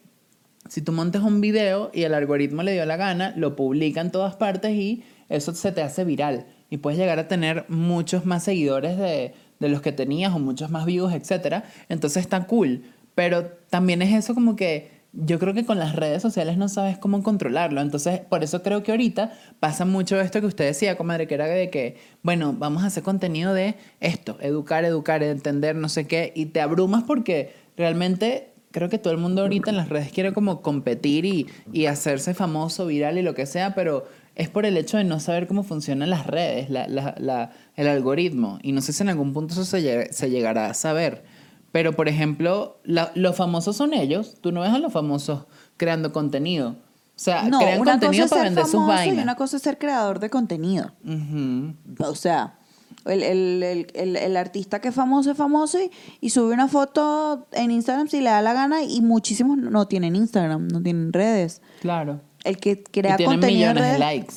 [0.68, 4.10] si tú montas un video y el algoritmo le dio la gana, lo publica en
[4.10, 6.46] todas partes y eso se te hace viral.
[6.70, 10.70] y puedes llegar a tener muchos más seguidores de, de los que tenías o muchos
[10.70, 11.64] más vivos, etcétera.
[11.88, 12.82] Entonces está cool.
[13.14, 16.96] Pero también es eso como que yo creo que con las redes sociales no sabes
[16.98, 17.80] cómo controlarlo.
[17.80, 21.46] Entonces, por eso creo que ahorita pasa mucho esto que usted decía, comadre, que era
[21.46, 26.32] de que, bueno, vamos a hacer contenido de esto, educar, educar, entender, no sé qué,
[26.34, 30.32] y te abrumas porque realmente creo que todo el mundo ahorita en las redes quiere
[30.32, 34.76] como competir y, y hacerse famoso, viral y lo que sea, pero es por el
[34.76, 38.58] hecho de no saber cómo funcionan las redes, la, la, la, el algoritmo.
[38.62, 41.22] Y no sé si en algún punto eso se, se llegará a saber.
[41.70, 44.36] Pero, por ejemplo, los famosos son ellos.
[44.40, 45.44] Tú no ves a los famosos
[45.78, 46.70] creando contenido.
[46.70, 49.22] O sea, No, crean contenido para vender sus famoso y vainas.
[49.24, 50.92] una cosa es ser creador de contenido.
[51.04, 51.74] Ujú.
[51.98, 52.58] O sea,
[53.06, 56.68] el, el, el, el, el artista que es famoso es famoso y, y sube una
[56.68, 61.12] foto en Instagram si le da la gana y muchísimos no tienen Instagram, no tienen
[61.12, 61.62] redes.
[61.80, 62.20] Claro.
[62.44, 64.34] El que crea y tienen contenido en millones de likes.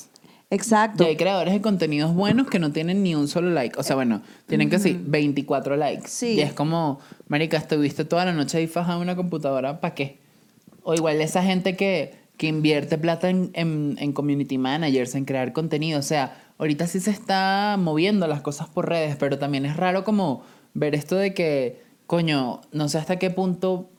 [0.50, 1.04] Exacto.
[1.04, 3.80] Y hay creadores de contenidos buenos que no tienen ni un solo like.
[3.80, 6.08] O sea, bueno, tienen que sí, 24 likes.
[6.08, 6.34] Sí.
[6.34, 10.20] Y es como, marica, estuviste toda la noche ahí fajada en una computadora, ¿para qué?
[10.84, 15.52] O igual esa gente que, que invierte plata en, en, en community managers, en crear
[15.52, 16.00] contenido.
[16.00, 20.04] O sea, ahorita sí se está moviendo las cosas por redes, pero también es raro
[20.04, 23.90] como ver esto de que, coño, no sé hasta qué punto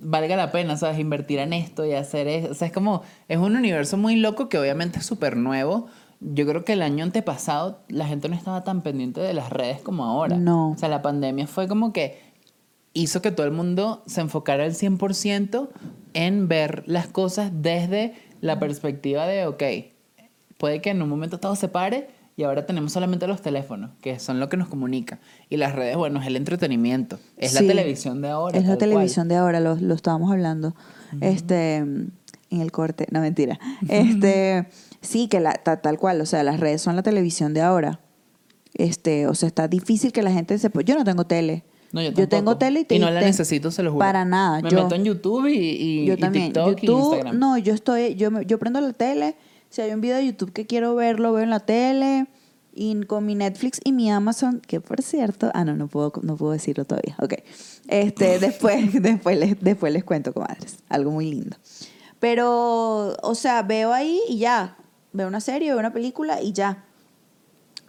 [0.00, 0.98] valga la pena, ¿sabes?
[0.98, 2.50] Invertir en esto y hacer eso.
[2.50, 5.86] O sea, es como, es un universo muy loco que obviamente es súper nuevo.
[6.20, 9.80] Yo creo que el año antepasado la gente no estaba tan pendiente de las redes
[9.80, 10.36] como ahora.
[10.36, 10.70] No.
[10.70, 12.20] O sea, la pandemia fue como que
[12.92, 15.68] hizo que todo el mundo se enfocara al 100%
[16.14, 19.62] en ver las cosas desde la perspectiva de, ok,
[20.58, 24.18] puede que en un momento todo se pare y ahora tenemos solamente los teléfonos, que
[24.20, 25.18] son lo que nos comunica.
[25.48, 27.18] Y las redes, bueno, es el entretenimiento.
[27.36, 28.56] Es la televisión de ahora.
[28.58, 28.78] Es la cual.
[28.78, 30.76] televisión de ahora, lo, lo estábamos hablando.
[31.20, 32.12] Este, en
[32.50, 33.58] el corte, no mentira.
[33.88, 34.68] Este,
[35.00, 38.00] sí, que la, ta- tal cual, o sea, las redes son la televisión de ahora.
[38.74, 40.82] Este, o sea, está difícil que la gente sepa.
[40.82, 41.64] Yo no tengo tele.
[41.90, 42.58] No, yo, tengo tampoco.
[42.58, 44.00] tele y, te- no la te- necesito, se lo juro.
[44.00, 44.60] Para nada.
[44.60, 46.52] Me yo, meto en YouTube y, y, yo y también.
[46.52, 47.38] TikTok y Instagram.
[47.38, 49.34] no, yo estoy, yo, yo prendo la tele.
[49.70, 52.26] Si hay un video de YouTube que quiero ver, lo veo en la tele.
[52.74, 56.36] Y con mi Netflix y mi Amazon, que por cierto, ah, no, no puedo, no
[56.36, 57.16] puedo decirlo todavía.
[57.20, 57.34] Ok.
[57.88, 60.78] Este, después, después, les, después les cuento, comadres.
[60.88, 61.56] Algo muy lindo.
[62.20, 64.76] Pero, o sea, veo ahí y ya.
[65.12, 66.84] Veo una serie, veo una película y ya.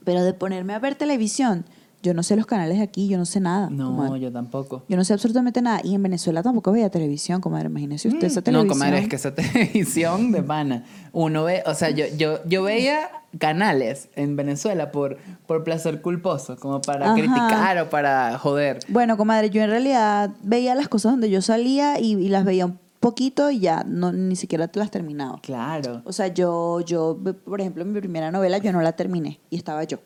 [0.04, 1.66] Pero de ponerme a ver televisión,
[2.02, 3.70] yo no sé los canales de aquí, yo no sé nada.
[3.70, 4.20] No, comadre.
[4.22, 4.84] yo tampoco.
[4.88, 5.82] Yo no sé absolutamente nada.
[5.84, 7.68] Y en Venezuela tampoco veía televisión, comadre.
[7.68, 8.68] Imagínese usted esa Mm, televisión.
[8.68, 10.86] No, comadre, es que esa televisión de pana.
[11.12, 16.58] Uno ve, o sea, yo, yo, yo veía canales en Venezuela por, por placer culposo,
[16.58, 17.14] como para Ajá.
[17.16, 18.80] criticar o para joder.
[18.88, 22.66] Bueno, comadre, yo en realidad veía las cosas donde yo salía y, y las veía
[22.66, 25.40] un poquito y ya, no, ni siquiera te las terminaba.
[25.42, 26.02] Claro.
[26.06, 29.84] O sea, yo, yo, por ejemplo, mi primera novela yo no la terminé y estaba
[29.86, 30.00] yo.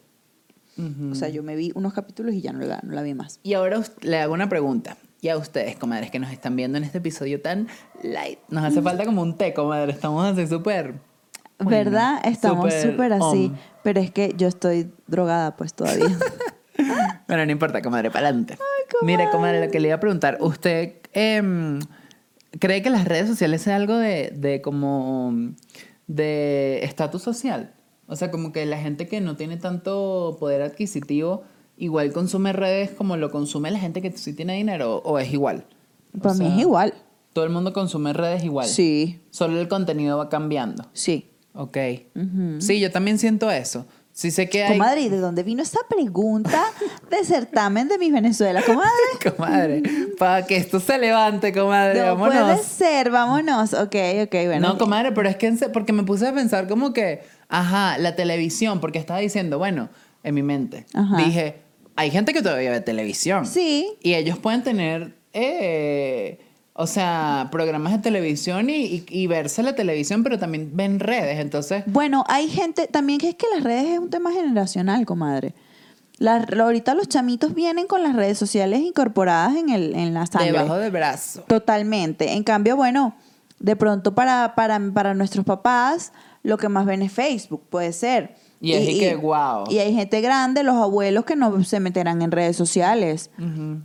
[1.11, 3.39] O sea, yo me vi unos capítulos y ya no la, no la vi más.
[3.43, 4.97] Y ahora le hago una pregunta.
[5.21, 7.67] Y a ustedes, comadres, que nos están viendo en este episodio tan
[8.01, 8.39] light.
[8.49, 9.91] Nos hace falta como un té, comadre.
[9.91, 10.95] Estamos así súper...
[11.59, 12.19] bueno, ¿Verdad?
[12.25, 13.45] Estamos súper así.
[13.51, 13.57] on.
[13.83, 16.17] Pero es que yo estoy drogada pues todavía.
[17.27, 18.57] Bueno, no importa, comadre, para adelante.
[19.01, 21.79] Mire, comadre, lo que le iba a preguntar, ¿usted em,
[22.59, 25.33] cree que las redes sociales sea algo de, de como
[26.07, 27.73] de estatus social?
[28.07, 31.43] O sea, como que la gente que no tiene tanto poder adquisitivo
[31.77, 35.65] igual consume redes como lo consume la gente que sí tiene dinero o es igual.
[36.17, 36.93] O Para mí es igual.
[37.33, 38.67] Todo el mundo consume redes igual.
[38.67, 40.85] Sí, Solo el contenido va cambiando.
[40.93, 41.29] sí.
[41.55, 41.77] Ok.
[42.59, 43.85] Sí, yo también siento eso.
[44.11, 44.73] Sí sé que hay...
[44.73, 46.63] Comadre, ¿y de dónde vino esa pregunta
[47.11, 48.61] de certamen de mis Venezuela?
[48.63, 48.91] Comadre.
[49.35, 49.83] Comadre,
[50.17, 52.41] para que esto se levante, comadre, No vámonos.
[52.43, 53.73] puede ser, vámonos.
[53.73, 54.59] Ok, ok, bueno.
[54.69, 58.79] no, comadre, pero es que porque me puse a pensar como que, ajá, la televisión,
[58.79, 59.89] porque estaba diciendo, bueno,
[60.23, 61.17] en mi mente, Ajá.
[61.17, 61.61] dije,
[61.95, 63.45] hay gente que todavía ve televisión.
[63.45, 63.91] Sí.
[64.01, 66.39] Y ellos pueden tener, eh,
[66.73, 71.39] o sea, programas de televisión y, y- y verse la televisión, pero también ven redes.
[71.39, 75.53] Entonces, Bueno, hay gente, también que es que las redes es un tema generacional, comadre.
[76.17, 80.51] Las- ahorita los chamitos vienen con las redes sociales incorporadas en, el, en la sangre.
[80.51, 81.41] debajo del brazo.
[81.47, 82.33] Totalmente.
[82.33, 83.15] En cambio, bueno,
[83.59, 86.11] de pronto para, para, para nuestros papás,
[86.43, 88.35] lo que más ven es Facebook, puede ser.
[88.61, 89.65] Y es y que, guau.
[89.69, 93.29] Y hay gente grande, los abuelos, que no se meterán en redes sociales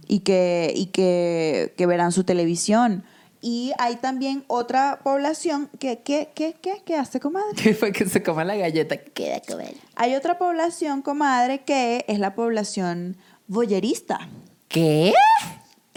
[0.06, 3.02] y, que, y que, que verán su televisión.
[3.40, 7.54] Y hay también otra población que, que, que, que, que hace, comadre.
[7.60, 8.96] Que fue que se coma la galleta.
[8.96, 9.74] Queda comer.
[9.96, 13.16] Hay otra población, comadre, que es la población
[13.46, 14.28] boyerista.
[14.68, 15.12] ¿Qué?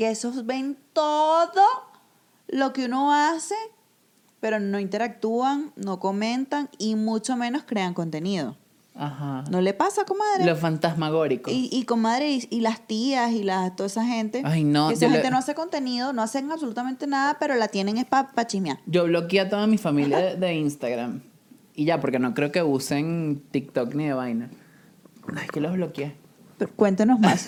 [0.02, 1.62] que esos ven todo
[2.48, 3.54] lo que uno hace,
[4.42, 8.58] pero no interactúan, no comentan y mucho menos crean contenido.
[8.94, 9.46] Ajá.
[9.50, 10.46] ¿No le pasa, comadre?
[10.46, 11.50] Lo fantasmagórico.
[11.50, 14.42] Y, y comadre, y, y las tías y la, toda esa gente.
[14.44, 17.98] Ay, no, Que esa gente no hace contenido, no hacen absolutamente nada, pero la tienen
[17.98, 18.80] es para pa chismear.
[18.88, 21.22] Yo bloqueé a toda mi familia de, de Instagram.
[21.74, 24.50] Y ya, porque no creo que usen TikTok ni de vaina.
[25.38, 26.16] Ay, que los bloqueé.
[26.58, 27.48] Pero cuéntenos más.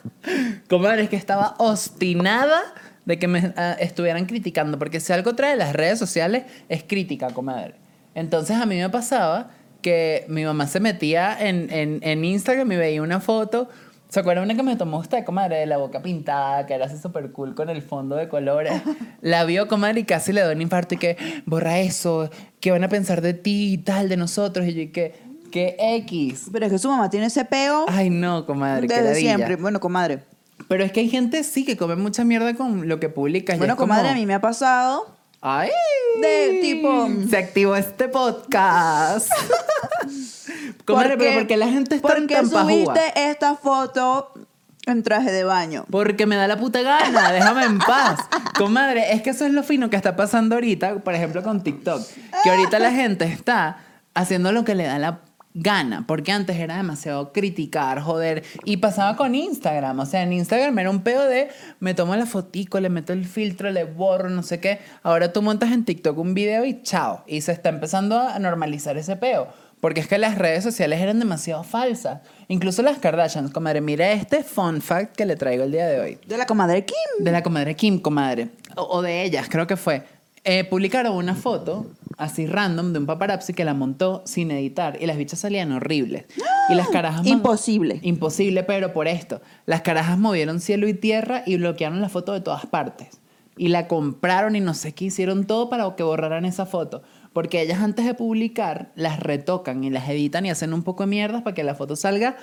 [0.68, 2.60] Comadre, es que estaba obstinada
[3.06, 7.28] de que me ah, estuvieran criticando, porque si algo trae las redes sociales es crítica,
[7.28, 7.76] comadre.
[8.14, 12.76] Entonces a mí me pasaba que mi mamá se metía en, en, en Instagram y
[12.76, 13.68] veía una foto.
[14.08, 16.96] ¿Se acuerdan una que me tomó usted, comadre, de la boca pintada, que era así
[16.96, 18.72] súper cool con el fondo de colores?
[19.20, 22.84] La vio, comadre, y casi le dio un infarto y que, borra eso, ¿qué van
[22.84, 24.66] a pensar de ti y tal, de nosotros?
[24.66, 25.14] Y yo, y que,
[25.50, 26.48] que X.
[26.52, 29.56] pero es que su mamá tiene ese peo Ay, no, comadre, desde siempre.
[29.56, 30.20] Bueno, comadre.
[30.68, 33.58] Pero es que hay gente sí que come mucha mierda con lo que publicas.
[33.58, 35.14] Bueno, es como, comadre, a mí me ha pasado.
[35.40, 35.70] ¡Ay!
[36.20, 39.30] De tipo- Se activó este podcast.
[40.84, 42.62] comadre, pero ¿por qué la gente está ¿Por qué tan pajúa?
[42.70, 44.32] subiste esta foto
[44.86, 45.84] en traje de baño?
[45.90, 48.20] Porque me da la puta gana, déjame en paz.
[48.56, 52.02] Comadre, es que eso es lo fino que está pasando ahorita, por ejemplo, con TikTok.
[52.42, 53.78] Que ahorita la gente está
[54.14, 55.20] haciendo lo que le da la
[55.58, 60.78] gana, porque antes era demasiado criticar, joder, y pasaba con Instagram, o sea, en Instagram
[60.78, 61.48] era un peo de
[61.80, 64.80] me tomo la fotico, le meto el filtro, le borro, no sé qué.
[65.02, 68.98] Ahora tú montas en TikTok un video y chao, y se está empezando a normalizar
[68.98, 69.48] ese peo.
[69.80, 72.20] Porque es que las redes sociales eran demasiado falsas.
[72.48, 73.82] Incluso las Kardashians, comadre.
[73.82, 76.18] Mira este fun fact que le traigo el día de hoy.
[76.26, 77.24] De la comadre Kim.
[77.24, 78.48] De la comadre Kim, comadre.
[78.74, 80.02] O, o de ellas, creo que fue.
[80.48, 85.06] Eh, publicaron una foto así random de un paparazzi que la montó sin editar y
[85.06, 86.26] las bichas salían horribles.
[86.68, 87.26] Y las carajas...
[87.26, 87.98] Imposible.
[88.02, 89.42] Imposible, pero por esto.
[89.66, 93.20] Las carajas movieron cielo y tierra y bloquearon la foto de todas partes.
[93.56, 97.02] Y la compraron y no sé qué, hicieron todo para que borraran esa foto.
[97.32, 101.08] Porque ellas antes de publicar las retocan y las editan y hacen un poco de
[101.08, 102.36] mierdas para que la foto salga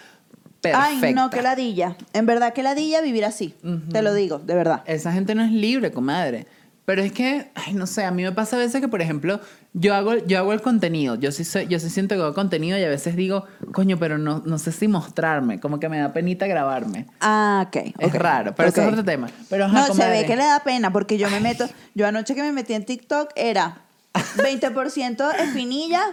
[0.60, 1.08] perfecta.
[1.08, 1.96] Ay, no, que ladilla.
[2.12, 3.56] En verdad, que ladilla vivir así.
[3.92, 4.84] Te lo digo, de verdad.
[4.88, 6.48] Esa gente no es libre, comadre.
[6.86, 9.40] Pero es que, ay, no sé, a mí me pasa a veces que, por ejemplo,
[9.74, 12.78] yo hago, yo hago el contenido, yo sí, soy, yo sí siento que hago contenido
[12.78, 16.12] y a veces digo, coño, pero no, no sé si mostrarme, como que me da
[16.12, 17.06] penita grabarme.
[17.22, 17.94] Ah, ok.
[18.00, 19.30] Es ok, raro, pero eso es otro tema.
[19.50, 21.70] Pero, ajá, no, se ve que le da pena porque yo me meto.
[21.96, 23.78] Yo anoche que me metí en TikTok era
[24.14, 26.04] 20% espinilla,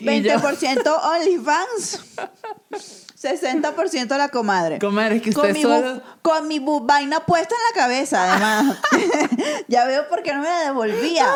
[0.00, 2.00] 20% OnlyFans,
[3.20, 4.78] 60% la comadre.
[4.78, 8.78] Comadre, es que con usted mi, solo- con mi vaina puesta en la cabeza, además.
[9.68, 11.26] ya veo por qué no me la devolvía.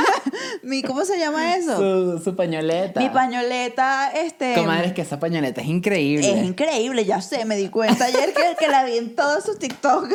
[0.62, 1.76] mi, ¿Cómo se llama eso?
[1.76, 2.98] Su, su pañoleta.
[3.00, 4.54] Mi pañoleta, este.
[4.54, 6.28] Comadre, es que esa pañoleta es increíble.
[6.40, 9.58] Es increíble, ya sé, me di cuenta ayer que, que la vi en todos sus
[9.58, 10.08] TikTok.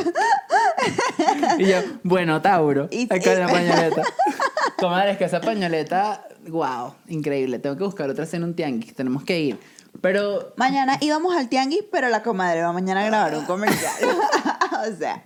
[1.60, 4.02] Y yo, bueno, Tauro, Y- acá y- la pañoleta.
[4.78, 7.60] Comadre, es que esa pañoleta, wow, increíble.
[7.60, 9.60] Tengo que buscar otra en un tianguis, tenemos que ir.
[10.02, 13.94] Pero Mañana íbamos al tianguis, pero la comadre va mañana a grabar un comercial.
[14.94, 15.24] o sea,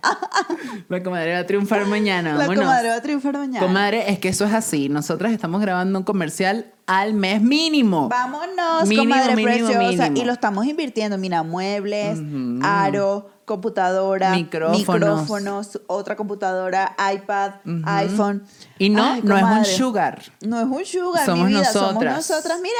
[0.88, 2.64] la comadre va a triunfar mañana, la vámonos.
[2.64, 3.66] comadre va a triunfar mañana.
[3.66, 4.88] Comadre, es que eso es así.
[4.88, 8.08] Nosotras estamos grabando un comercial al mes mínimo.
[8.08, 10.04] Vámonos, Mínimo, comadre mínimo, preciosa.
[10.04, 10.22] mínimo.
[10.22, 11.18] Y lo estamos invirtiendo.
[11.18, 12.18] Mira, muebles,
[12.62, 14.78] aro, computadora, Micrófonos.
[14.78, 18.44] micrófonos, otra computadora, iPad, iPhone.
[18.78, 20.22] Y no, Ay, no es un sugar.
[20.40, 21.64] No es un sugar, Somos mi vida.
[21.64, 22.16] Somos nosotras.
[22.16, 22.78] nosotras, mira,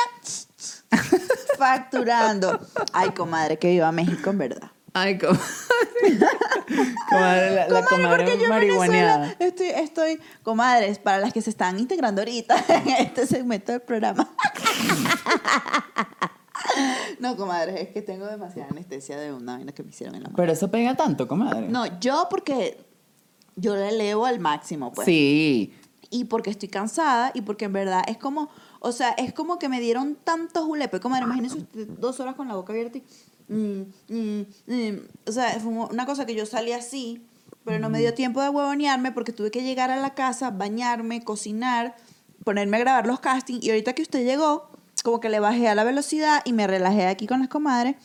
[1.59, 2.61] facturando.
[2.93, 4.71] Ay, comadre, que viva México, en verdad.
[4.95, 5.41] Ay, comadre.
[7.11, 8.49] comadre, la, la comadre porque yo.
[8.49, 13.83] Venezuela estoy, estoy, comadres, para las que se están integrando ahorita en este segmento del
[13.83, 14.31] programa.
[17.21, 20.29] No, comadres, es que tengo demasiada anestesia de una vaina que me hicieron en la
[20.29, 20.37] mano.
[20.37, 21.69] Pero eso pega tanto, comadre.
[21.69, 22.79] No, yo porque
[23.57, 25.05] yo la elevo al máximo, pues.
[25.05, 25.75] Sí.
[26.11, 28.49] Y porque estoy cansada y porque en verdad es como,
[28.81, 30.99] o sea, es como que me dieron tanto julepe.
[30.99, 33.05] Comadre, imagínense usted dos horas con la boca abierta y...
[33.49, 34.99] mm, mm, mm.
[35.29, 37.25] O sea, fue una cosa que yo salí así,
[37.65, 41.23] pero no me dio tiempo de huevonearme porque tuve que llegar a la casa, bañarme,
[41.23, 41.95] cocinar,
[42.45, 43.65] ponerme a grabar los castings.
[43.65, 44.70] Y ahorita que usted llegó,
[45.03, 47.97] como que le bajé a la velocidad y me relajé aquí con las comadres.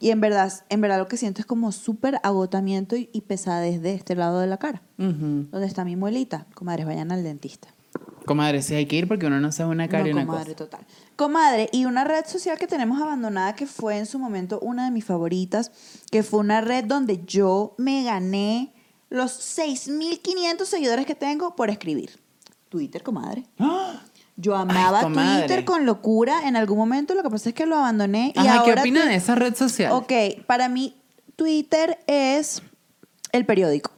[0.00, 3.80] Y en verdad, en verdad lo que siento es como súper agotamiento y, y pesadez
[3.82, 4.82] de este lado de la cara.
[4.98, 5.46] Ujú.
[5.50, 6.46] ¿Dónde está mi muelita?
[6.54, 7.68] Comadres, vayan al dentista.
[8.26, 10.56] Comadre, sí hay que ir porque uno no sabe una cara y una comadre, cosa.
[10.56, 10.86] total.
[11.16, 14.90] Comadre, y una red social que tenemos abandonada que fue en su momento una de
[14.90, 15.70] mis favoritas,
[16.10, 18.74] que fue una red donde yo me gané
[19.08, 22.20] los 6.500 seguidores que tengo por escribir.
[22.68, 23.46] Twitter, comadre.
[23.58, 24.02] ¡Ah!
[24.40, 25.00] Yo amaba.
[25.02, 28.32] Twitter con locura en algún momento, lo que pasa es que lo abandoné.
[28.36, 29.92] y Ajá, ¿qué ahora opina te- de esa red social?
[29.92, 30.12] Ok,
[30.46, 30.94] para mí
[31.36, 32.62] Twitter es
[33.32, 33.90] el periódico.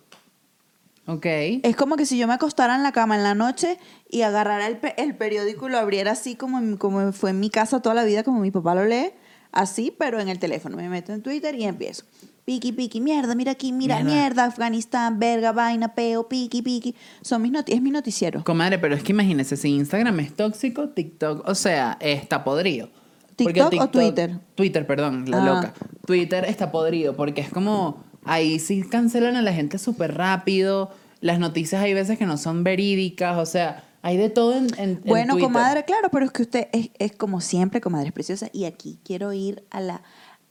[1.07, 1.27] Ok.
[1.27, 4.67] Es como que si yo me acostara en la cama en la noche y agarrara
[4.67, 7.95] el, pe- el periódico y lo abriera así como, como fue en mi casa toda
[7.95, 9.11] la vida, como mi papá lo lee,
[9.53, 10.77] así, pero en el teléfono.
[10.77, 12.05] Me meto en Twitter y empiezo.
[12.51, 14.11] Piqui, piqui, mierda, mira aquí, mira, Mierda.
[14.13, 16.97] mierda, Afganistán, verga, vaina, peo, piqui, piqui.
[17.23, 18.43] Son mis noti es mi noticiero.
[18.43, 22.89] Comadre, pero es que imagínese, si Instagram es tóxico, TikTok, o sea, está podrido.
[23.37, 24.41] Porque ¿TikTok o Twitter?
[24.57, 25.47] Twitter, perdón, la Ah.
[25.47, 25.75] loca.
[26.05, 31.39] Twitter está podrido porque es como, ahí sí cancelan a la gente súper rápido, las
[31.39, 35.03] noticias hay veces que no son verídicas, o sea, hay de todo en, en, en
[35.05, 35.47] Bueno, Twitter.
[35.53, 38.49] comadre, claro, pero es que usted es, es como siempre, comadre es preciosa.
[38.53, 40.03] Y aquí quiero ir a la,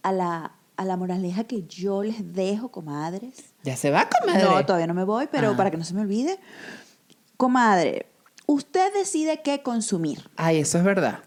[0.02, 3.34] a la, a la moraleja que yo les dejo, comadres.
[3.64, 4.44] Ya se va, comadre.
[4.46, 5.58] No, todavía no me voy, pero Ah.
[5.58, 6.40] para que no se me olvide.
[7.38, 8.06] Comadre,
[8.46, 10.30] usted decide qué consumir.
[10.36, 11.20] Ay, eso es verdad.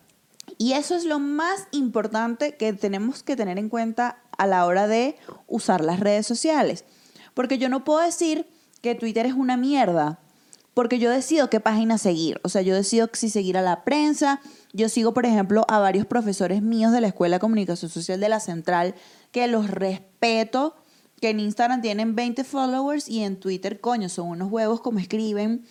[0.59, 4.87] Y eso es lo más importante que tenemos que tener en cuenta a la hora
[4.89, 6.85] de usar las redes sociales.
[7.35, 8.47] Porque yo no puedo decir
[8.81, 10.19] que Twitter es una mierda,
[10.75, 12.41] porque yo decido qué página seguir.
[12.45, 14.41] O sea, yo decido si seguir a la prensa.
[14.73, 18.29] Yo sigo, por ejemplo, a varios profesores míos de la Escuela de Comunicación Social de
[18.29, 18.95] la Central,
[19.31, 20.75] que los respeto,
[21.21, 25.65] que en Instagram tienen 20 followers y en Twitter, coño, son unos huevos como escriben.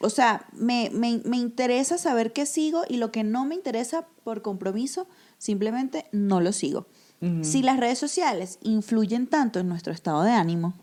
[0.00, 4.06] O sea, me, me, me interesa saber qué sigo y lo que no me interesa
[4.22, 6.86] por compromiso, simplemente no lo sigo.
[7.40, 10.74] Si las redes sociales influyen tanto en nuestro estado de ánimo,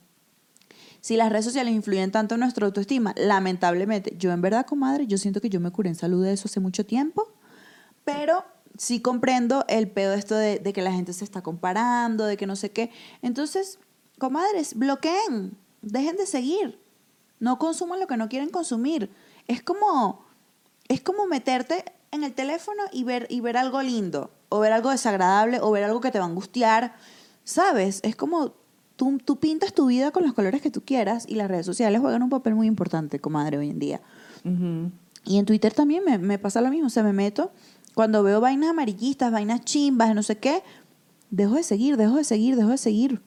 [0.99, 5.17] si las redes sociales influyen tanto en nuestra autoestima, lamentablemente, yo en verdad, comadre, yo
[5.17, 7.31] siento que yo me curé en salud de eso hace mucho tiempo,
[8.03, 8.43] pero
[8.77, 12.47] sí comprendo el pedo esto de, de que la gente se está comparando, de que
[12.47, 12.91] no sé qué.
[13.21, 13.79] Entonces,
[14.17, 16.79] comadres, bloqueen, dejen de seguir,
[17.39, 19.09] no consuman lo que no quieren consumir.
[19.47, 20.25] Es como,
[20.87, 24.91] es como meterte en el teléfono y ver, y ver algo lindo, o ver algo
[24.91, 26.95] desagradable, o ver algo que te va a angustiar,
[27.43, 27.99] ¿sabes?
[28.03, 28.53] Es como
[28.95, 31.99] tú, tú pintas tu vida con los colores que tú quieras y las redes sociales
[31.99, 34.01] juegan un papel muy importante, comadre, hoy en día.
[34.45, 34.91] Ujú.
[35.25, 37.51] Y en Twitter también me, me pasa lo mismo, o sea, me meto,
[37.93, 40.63] cuando veo vainas amarillistas, vainas chimbas, no sé qué,
[41.29, 43.21] dejo de seguir, dejo de seguir, dejo de seguir.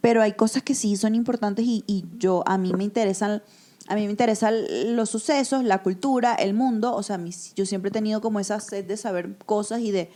[0.00, 3.42] Pero hay cosas que sí son importantes y, y yo, a mí me interesan,
[3.88, 4.54] a mí me interesan
[4.94, 8.60] los sucesos, la cultura, el mundo, o sea, mí- yo siempre he tenido como esa
[8.60, 10.10] sed de saber cosas y de,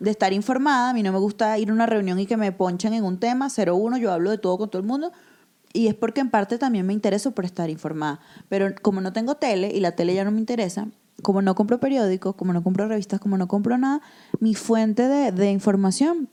[0.00, 2.50] de estar informada, a mí no me gusta ir a una reunión y que me
[2.52, 5.12] ponchen en un tema, 01, yo hablo de todo con todo el mundo,
[5.72, 8.18] y es porque en parte también me intereso por estar informada.
[8.48, 10.88] Pero como no tengo tele y la tele ya no me interesa,
[11.22, 14.00] como no compro periódicos, como no compro revistas, como no compro nada,
[14.38, 16.28] mi fuente de, de información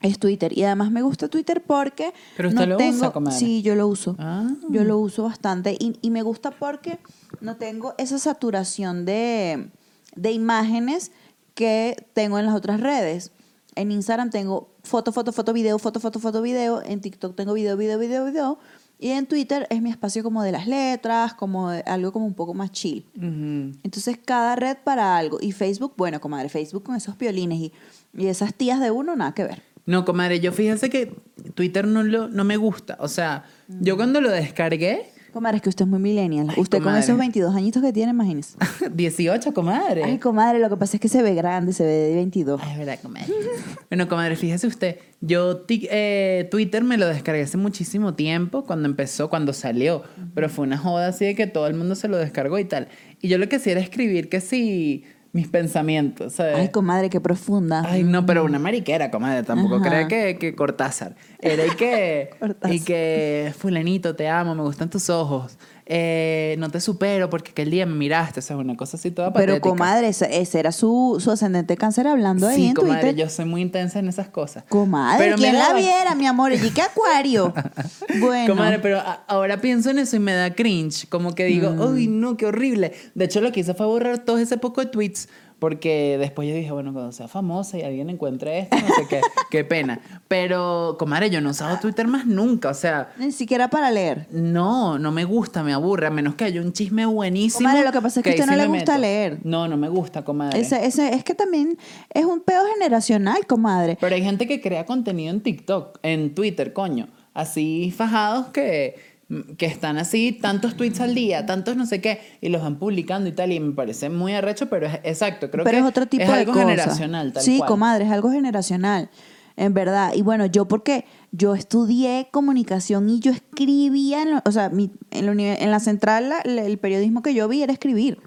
[0.00, 0.56] es Twitter.
[0.56, 2.12] Y además me gusta Twitter porque...
[2.36, 3.38] Pero usted no lo tengo, usa, comadre.
[3.38, 4.16] Sí, yo lo uso.
[4.18, 4.50] Ah.
[4.70, 5.76] Yo lo uso bastante.
[5.78, 6.98] Y, y me gusta porque
[7.40, 9.70] no tengo esa saturación de,
[10.16, 11.12] de imágenes
[11.54, 13.32] que tengo en las otras redes.
[13.76, 16.82] En Instagram tengo foto, foto, foto, video, foto, foto, foto, video.
[16.82, 18.58] En TikTok tengo video, video, video, video.
[19.04, 22.32] Y en Twitter es mi espacio como de las letras, como de algo como un
[22.32, 23.04] poco más chill.
[23.14, 25.36] Entonces, cada red para algo.
[25.42, 27.72] Y Facebook, bueno, comadre, Facebook con esos piolines y,
[28.16, 29.62] y esas tías de uno, nada que ver.
[29.84, 31.14] No, comadre, yo fíjese que
[31.54, 32.96] Twitter no, lo, no me gusta.
[32.98, 36.46] O sea, yo cuando lo descargué, Comadre, es que usted es muy millennial.
[36.48, 37.00] Ay, usted comadre.
[37.00, 38.56] con esos 22 añitos que tiene, imagínese.
[38.94, 40.04] 18, comadre.
[40.04, 42.60] Ay, comadre, lo que pasa es que se ve grande, se ve de 22.
[42.62, 43.26] Ay, es verdad, comadre.
[43.90, 49.28] bueno, comadre, fíjese usted, yo eh, Twitter me lo descargué hace muchísimo tiempo, cuando empezó,
[49.28, 50.04] cuando salió,
[50.36, 52.86] pero fue una joda así de que todo el mundo se lo descargó y tal.
[53.20, 55.02] Y yo lo que hacía era escribir que sí,
[55.34, 56.56] mis pensamientos, ¿sabes?
[56.56, 57.82] Ay, comadre, qué profunda.
[57.84, 59.42] Ay, no, pero una mariquera, comadre.
[59.42, 61.16] Tampoco crea que, que Cortázar.
[61.40, 62.72] Era y que, Cortázar.
[62.72, 65.58] y que, fulanito, te amo, me gustan tus ojos.
[65.86, 68.40] Eh, no te supero porque aquel día me miraste.
[68.40, 69.68] O sea, una cosa así toda Pero, patética.
[69.68, 73.16] comadre, ese, era su, su ascendente cáncer hablando ahí Sí, en comadre, Twitter.
[73.16, 74.64] yo soy muy intensa en esas cosas.
[74.70, 76.52] Comadre, Pero ¿quién la viera, mi amor?
[76.54, 77.52] ¿Y qué acuario?
[78.20, 78.54] bueno.
[78.54, 81.06] Comadre, pero ahora pienso en eso y me da cringe.
[81.08, 81.80] Como que digo, Mm.
[81.80, 82.92] uy, no, qué horrible.
[83.14, 85.28] De hecho, lo que hice fue borrar todo ese poco de tweets.
[85.58, 89.20] Porque después yo dije, bueno, cuando sea famosa y alguien encuentre esto, no sé qué,
[89.50, 90.00] qué pena.
[90.28, 92.68] Pero, comadre, yo no he usado Twitter más nunca.
[92.70, 94.26] O sea, Ni siquiera para leer.
[94.30, 96.08] no, no me gusta, me aburre.
[96.08, 97.68] A menos que haya un chisme buenísimo.
[97.68, 99.00] Comadre, lo que pasa es que a usted no le gusta meto.
[99.00, 99.38] leer.
[99.44, 100.60] No, no me gusta, comadre.
[100.60, 101.78] Ese, ese, es que también
[102.12, 103.96] es un pedo generacional, comadre.
[104.00, 107.08] Pero hay gente que crea contenido en TikTok, en Twitter, coño.
[107.32, 109.13] Así fajados que,
[109.56, 113.28] que están así, tantos tweets al día, tantos no sé qué, y los van publicando
[113.28, 113.52] y tal.
[113.52, 115.50] Y me parece muy arrecho, pero es exacto.
[115.50, 116.64] Creo pero que es otro tipo es de algo cosa.
[116.66, 117.68] generacional, tal sí, cual.
[117.68, 119.08] comadre, es algo generacional,
[119.56, 120.12] en verdad.
[120.14, 124.92] Y bueno, yo porque yo estudié comunicación y yo escribía, en lo- o sea, mi-
[125.10, 128.18] en, la, uni- en la central la- el periodismo que yo vi era escribir.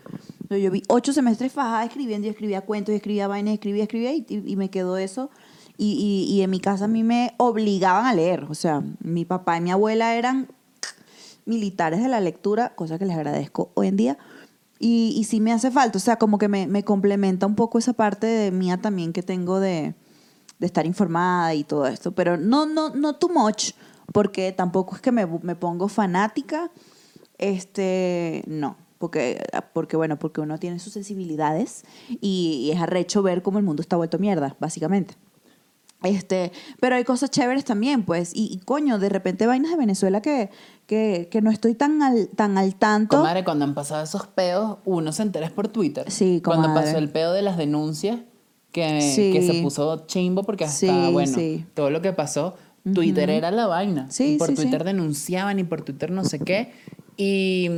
[0.50, 4.26] Yo vi ocho semestres fajada escribiendo y escribía cuentos y escribía vainas, escribía, escribía y,
[4.30, 5.30] y- y me quedó eso.
[5.78, 5.92] Y,
[6.30, 8.46] y- y en mi casa a mí me obligaban a leer.
[8.50, 10.48] O sea, mi papá y mi abuela eran
[11.48, 14.18] militares de la lectura, cosa que les agradezco hoy en día.
[14.80, 17.80] Y, y sí me hace falta, o sea, como que me, me complementa un poco
[17.80, 19.96] esa parte de mía también que tengo de,
[20.60, 22.12] de estar informada y todo esto.
[22.12, 23.72] Pero no, no, no too much,
[24.14, 26.70] porque tampoco es que me, me pongo fanática.
[27.40, 28.78] Este, no.
[29.00, 29.44] Porque,
[29.74, 33.82] porque, bueno, porque uno tiene sus sensibilidades y, y es arrecho ver cómo el mundo
[33.82, 35.16] está vuelto mierda, básicamente.
[36.04, 38.32] Este, pero hay cosas chéveres también, pues.
[38.36, 40.50] Y, y, coño, de repente vainas de Venezuela que,
[40.86, 43.18] que, que no estoy tan al, tan al tanto.
[43.18, 46.10] Comadre, cuando han pasado esos pedos, uno se entera por Twitter.
[46.12, 46.86] Sí, Cuando comadre.
[46.88, 48.20] pasó el pedo de las denuncias,
[48.72, 49.32] que, Sí.
[49.34, 50.78] que se puso chimbo porque hasta,
[51.08, 51.66] Sí, bueno, sí.
[51.74, 52.56] todo lo que pasó,
[52.94, 54.10] Twitter era la vaina.
[54.12, 56.72] Sí, y por Twitter denunciaban y por Twitter no sé qué.
[57.18, 57.70] Y,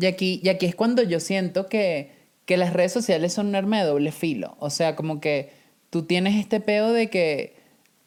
[0.00, 2.12] y, aquí, y aquí es cuando yo siento que,
[2.46, 4.56] que las redes sociales son un arma de doble filo.
[4.58, 5.52] O sea, como que
[5.92, 7.54] tú tienes este pedo de que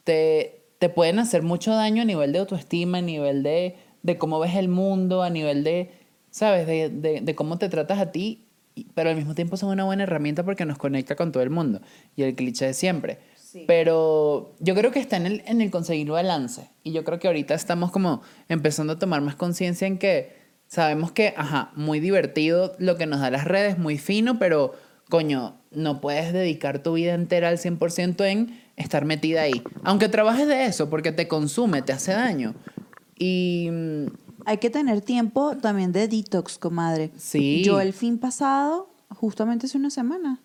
[0.05, 4.39] te, te pueden hacer mucho daño a nivel de autoestima, a nivel de, de cómo
[4.39, 5.91] ves el mundo, a nivel de,
[6.31, 6.65] ¿sabes?
[6.65, 8.47] De, de, de cómo te tratas a ti,
[8.95, 11.79] pero al mismo tiempo son una buena herramienta porque nos conecta con todo el mundo.
[12.15, 13.19] Y el cliché de siempre.
[13.67, 16.71] Pero yo creo que está en el, en el conseguir balance.
[16.81, 20.33] Y yo creo que ahorita estamos como empezando a tomar más conciencia en que
[20.65, 24.73] sabemos que, ajá, muy divertido lo que nos da las redes, muy fino, pero
[25.16, 29.63] coño, no puedes dedicar tu vida entera al 100% en estar metida ahí.
[29.84, 32.53] Aunque trabajes de eso, porque te consume, te hace daño.
[33.18, 34.07] Y mm,
[34.45, 37.11] Hay que tener tiempo también de detox, comadre.
[37.16, 37.63] Sí.
[37.63, 40.41] Yo el fin pasado, justamente hace una semana.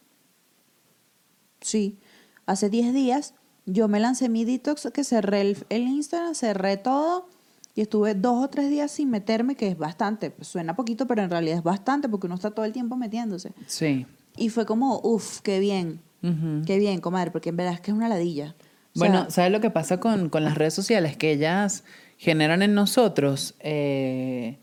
[1.60, 1.98] Sí,
[2.46, 3.34] hace 10 días,
[3.66, 7.28] yo me lancé mi detox, que cerré el, el Instagram, cerré todo
[7.74, 10.32] y estuve dos o tres días sin meterme, que es bastante.
[10.42, 13.52] Suena poquito, pero en realidad es bastante porque uno está todo el tiempo metiéndose.
[13.66, 14.06] sí.
[14.36, 16.62] Y fue como, uff, qué bien, Ujú.
[16.66, 18.54] qué bien, comadre, porque en verdad es que es una ladilla.
[18.94, 21.16] O Bueno, sea, ¿sabes lo que pasa con, con las redes sociales?
[21.16, 21.84] Que ellas
[22.16, 24.58] generan en nosotros eh,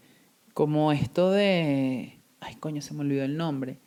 [0.53, 2.19] como esto de...
[2.39, 3.79] Ay, coño, se me olvidó el nombre.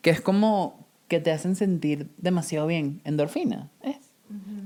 [0.00, 3.00] Que es como que te hacen sentir demasiado bien.
[3.04, 3.96] Endorfina, ¿es?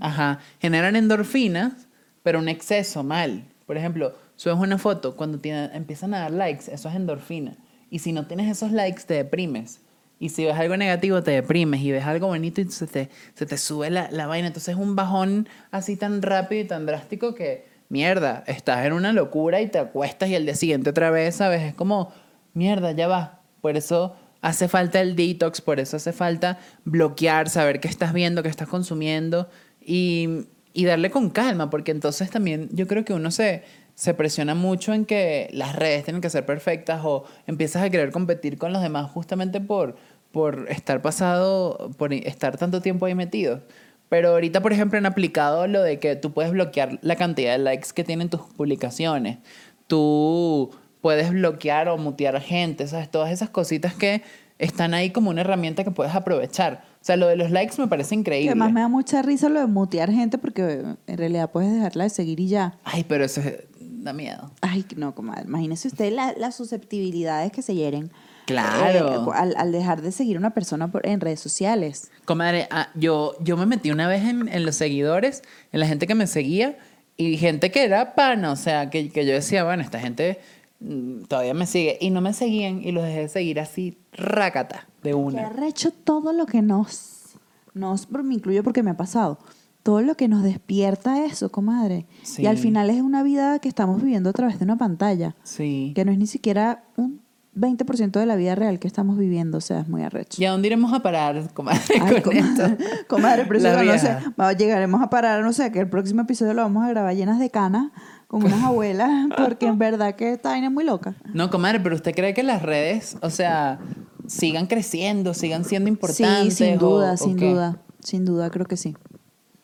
[0.01, 0.39] Ajá.
[0.61, 1.89] Generan endorfinas,
[2.23, 3.45] pero un exceso mal.
[3.67, 7.57] Por ejemplo, subes una foto, cuando tiene- empiezan a dar likes, eso es endorfina.
[7.91, 9.81] Y si no tienes esos likes, te deprimes.
[10.19, 11.81] Y si ves algo negativo, te deprimes.
[11.81, 14.47] Y ves algo bonito y se te, se te sube la, la vaina.
[14.47, 19.12] Entonces es un bajón así tan rápido y tan drástico que, mierda, estás en una
[19.12, 21.62] locura y te acuestas y el día siguiente otra vez, ¿sabes?
[21.62, 22.12] Es como,
[22.55, 23.43] mierda, ya va.
[23.61, 28.43] Por eso hace falta el detox, por eso hace falta bloquear, saber qué estás viendo,
[28.43, 29.49] qué estás consumiendo
[29.81, 33.64] y, y darle con calma, porque entonces también yo creo que uno se,
[33.97, 38.12] se presiona mucho en que las redes tienen que ser perfectas o empiezas a querer
[38.12, 39.97] competir con los demás justamente por,
[40.32, 43.62] por estar pasado, por estar tanto tiempo ahí metido.
[44.11, 47.59] Pero ahorita, por ejemplo, han aplicado lo de que tú puedes bloquear la cantidad de
[47.59, 49.38] likes que tienen tus publicaciones.
[49.86, 50.70] Tú
[51.01, 53.11] puedes bloquear o mutear gente, ¿sabes?
[53.11, 54.22] Todas esas cositas que
[54.59, 56.82] están ahí como una herramienta que puedes aprovechar.
[57.01, 58.51] O sea, lo de los likes me parece que increíble.
[58.51, 62.11] además me da mucha risa lo de mutear gente porque en realidad puedes dejarla de
[62.11, 62.78] seguir y ya.
[62.84, 63.64] Ay, pero eso es-
[64.07, 64.51] da miedo.
[64.63, 65.43] Ay, no, comadre.
[65.45, 68.11] Imagínese usted la- las susceptibilidades que se hieren.
[68.47, 69.27] Claro.
[69.29, 72.11] eh, al, al dejar de seguir a una persona por- en redes sociales.
[72.25, 75.43] Comadre, ah, yo, yo me metí una vez en, en los seguidores,
[75.73, 76.79] en la gente que me seguía,
[77.17, 80.39] y gente que era pana, o sea, que, que yo decía, bueno, esta gente
[80.79, 84.87] mm, todavía me sigue, y no me seguían, y los dejé de seguir así, rácata,
[85.03, 85.47] de Que una.
[85.49, 87.35] arrecho todo lo que nos,
[87.75, 89.39] nos, me incluyo porque me ha pasado,
[89.87, 92.07] todo lo que nos despierta eso, comadre.
[92.24, 92.43] Sí.
[92.43, 95.93] Y al final es una vida que estamos viviendo a través de una pantalla, Sí.
[95.95, 97.20] que no es ni siquiera un
[97.55, 100.43] 20% de la vida real que estamos viviendo, o sea, es muy arrecho.
[100.43, 102.84] ¿Y a dónde iremos a parar, comadre, Ay, con comadre, esto?
[103.07, 106.62] comadre, pero eso no, sé, llegaremos a parar, no sé, que el próximo episodio lo
[106.62, 107.93] vamos a grabar llenas de canas,
[108.26, 109.09] con unas abuelas,
[109.39, 111.14] porque en verdad que esta vaina es muy loca.
[111.32, 113.78] No, comadre, pero ¿usted cree que las redes, o sea,
[114.26, 116.55] sigan creciendo, sigan siendo importantes?
[116.55, 118.97] Sí, sin duda, o sin duda, sin duda, creo que sí.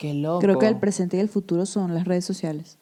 [0.02, 0.40] Qué loco.
[0.40, 2.76] Creo que el presente y el futuro son las redes sociales.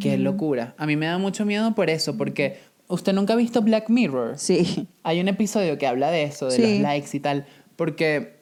[0.00, 0.74] Qué locura.
[0.76, 4.36] A mí me da mucho miedo por eso, porque usted nunca ha visto Black Mirror.
[4.38, 4.88] Sí.
[5.04, 6.62] Hay un episodio que habla de eso, de Sí.
[6.62, 8.40] los likes y tal, porque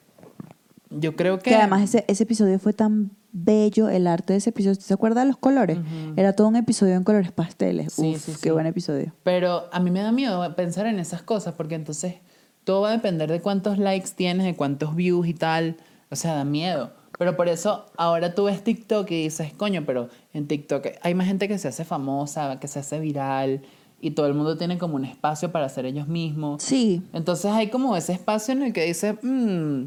[0.89, 1.51] yo creo que...
[1.51, 4.71] Que además ese, ese episodio fue tan bello, el arte de ese episodio.
[4.71, 5.77] ¿Usted se acuerda de los colores?
[6.15, 7.93] Era todo un episodio en colores pasteles.
[7.93, 8.49] Sí, Uf, sí, qué sí.
[8.49, 9.13] buen episodio.
[9.21, 12.15] Pero a mí me da miedo pensar en esas cosas, porque entonces
[12.63, 15.77] todo va a depender de cuántos likes tienes, de cuántos views y tal.
[16.09, 16.93] O sea, da miedo.
[17.23, 21.25] Pero por eso ahora tú ves TikTok y dices, coño, pero en TikTok hay más
[21.25, 23.61] gente que se hace famosa, que se hace viral,
[24.01, 26.61] y todo el mundo tiene como un espacio para ser ellos mismos.
[26.61, 27.01] Sí.
[27.13, 29.85] Entonces hay como ese espacio en el que dice, "Mm",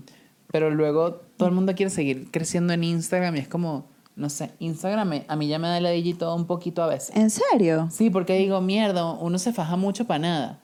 [0.50, 3.84] pero luego todo el mundo quiere seguir creciendo en Instagram y es como,
[4.14, 6.86] no sé, Instagram me- a mí ya me da el y todo un poquito a
[6.86, 7.14] veces.
[7.14, 7.88] ¿En serio?
[7.90, 10.60] Sí, porque digo, mierda, uno se faja mucho para nada.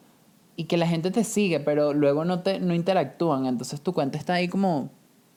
[0.57, 3.45] Y que la gente te sigue, pero luego no, te, no interactúan.
[3.45, 4.89] Entonces tu cuenta está ahí como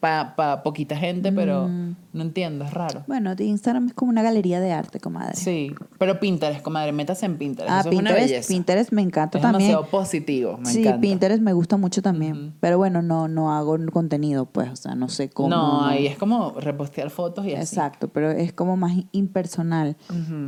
[0.05, 1.95] para pa poquita gente, pero Mm.
[2.13, 3.03] no entiendo, es raro.
[3.07, 5.35] Bueno, Instagram es como una galería de arte, comadre.
[5.35, 7.71] Sí, pero Pinterest, comadre, métase en Pinterest.
[7.71, 8.47] Ah, Eso es una Pinterest, belleza.
[8.49, 9.71] Pinterest me encanta es también.
[9.71, 11.01] demasiado positivo, me sí, encanta.
[11.01, 12.53] Pinterest me gusta mucho también.
[12.59, 15.49] Pero bueno, no, no hago contenido, pues, o sea, no sé cómo.
[15.49, 17.61] No, ahí es como repostear fotos y así.
[17.75, 19.95] Exacto, pero es como más impersonal.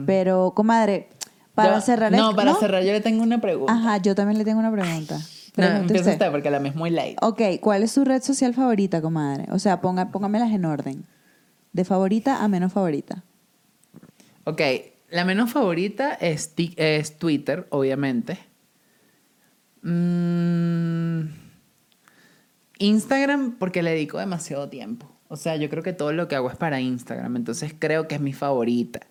[0.05, 1.10] Pero, comadre,
[1.55, 3.74] para Yo- cerrar No, para cerrar yo le tengo una pregunta.
[3.74, 5.18] Ajá, yo también le tengo una pregunta.
[5.58, 6.32] No, empieza usted.
[6.32, 7.18] porque la mía es muy light.
[7.22, 9.45] Ok, ¿cuál es su red social favorita, comadre?
[9.51, 11.05] O sea, ponga, póngamelas en orden.
[11.74, 13.24] De favorita a menos favorita.
[14.45, 14.62] Ok,
[15.10, 18.39] la menos favorita es, es Twitter, obviamente.
[19.82, 21.30] Mm,
[22.80, 25.12] Instagram porque le dedico demasiado tiempo.
[25.30, 28.16] O sea, yo creo que todo lo que hago es para Instagram, entonces creo que
[28.16, 29.01] es mi favorita.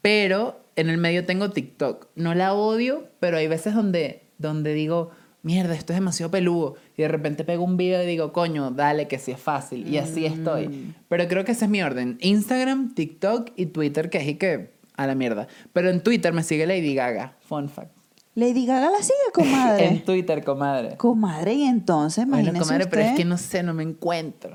[0.00, 2.08] Pero en el medio tengo TikTok.
[2.14, 5.10] No la odio, pero hay veces donde, donde digo,
[5.42, 6.76] mierda, esto es demasiado peludo.
[6.96, 9.88] Y de repente pego un video y digo, coño, dale, que sí es fácil.
[9.88, 10.94] Y así estoy.
[11.08, 12.18] Pero creo que ese es mi orden.
[12.20, 15.48] Instagram, TikTok y Twitter, que es y que a la mierda.
[15.72, 17.36] Pero en Twitter me sigue Lady Gaga.
[17.40, 17.92] Fun fact.
[18.34, 19.86] Lady Gaga la sigue, comadre.
[19.88, 20.96] En Twitter, comadre.
[20.96, 24.54] comadre, y entonces, Bueno, imagínese comadre, pero es que no sé, no me encuentro.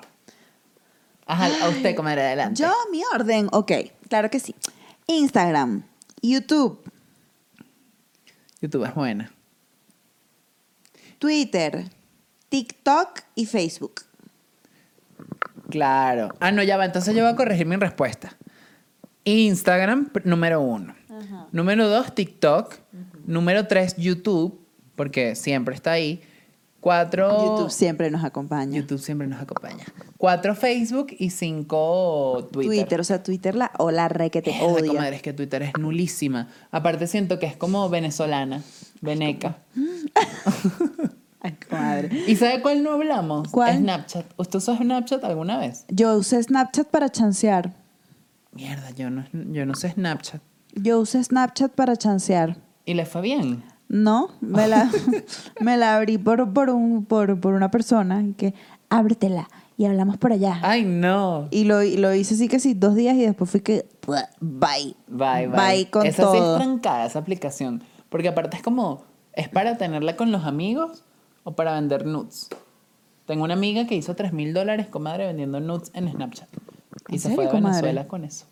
[1.26, 2.62] Ajá, a usted, comadre, adelante.
[2.62, 3.72] Yo, mi orden, ok,
[4.08, 4.56] claro que sí.
[5.08, 5.84] Instagram,
[6.22, 6.80] YouTube,
[8.62, 9.35] YouTube es buena.
[11.20, 11.86] Twitter,
[12.50, 14.02] TikTok y Facebook.
[15.70, 16.30] Claro.
[16.40, 16.86] Ah, no, ya va.
[16.86, 18.38] Entonces yo voy a corregir mi respuesta.
[19.24, 20.96] Instagram, número uno.
[21.52, 22.76] Número dos, TikTok.
[23.26, 24.60] Número tres, YouTube,
[24.96, 26.22] porque siempre está ahí.
[26.80, 27.32] Cuatro...
[27.32, 28.78] YouTube siempre nos acompaña.
[28.78, 29.84] YouTube siempre nos acompaña.
[30.18, 31.08] Cuatro, Facebook.
[31.18, 32.84] Y cinco, Twitter.
[32.84, 33.00] Twitter.
[33.00, 34.92] o sea, Twitter la, o la re que te odia.
[34.92, 36.50] comadre, es que Twitter es nulísima.
[36.70, 38.62] Aparte siento que es como venezolana,
[39.02, 39.58] veneca.
[41.42, 42.24] Ay, comadre.
[42.28, 43.50] ¿Y sabe cuál no hablamos?
[43.50, 43.78] ¿Cuál?
[43.78, 44.26] Snapchat.
[44.38, 45.86] ¿Usted usó Snapchat alguna vez?
[45.90, 47.72] Yo usé Snapchat para chancear.
[48.52, 50.42] Mierda, yo no, yo no sé Snapchat.
[50.74, 52.58] Yo usé Snapchat para chancear.
[52.86, 53.64] ¿Y le fue bien?
[53.88, 54.90] No, me la,
[55.62, 58.56] me la abrí por, por, un, por, por una persona y que
[58.90, 60.60] ábretela y hablamos por allá.
[60.64, 61.48] Ay, no.
[61.52, 64.96] Y lo, y lo hice así que sí, dos días y después fui que bye.
[65.08, 65.48] Bye, bye.
[65.48, 66.58] Bye con esa sí es todo.
[66.58, 67.84] trancada, esa aplicación.
[68.16, 69.04] Porque aparte es como,
[69.34, 71.04] ¿es para tenerla con los amigos
[71.44, 72.48] o para vender nudes?
[73.26, 76.48] Tengo una amiga que hizo 3 mil dólares, comadre, vendiendo nudes en Snapchat.
[77.10, 77.82] Y ¿En se serio, fue a comadre?
[77.82, 78.46] Venezuela con eso.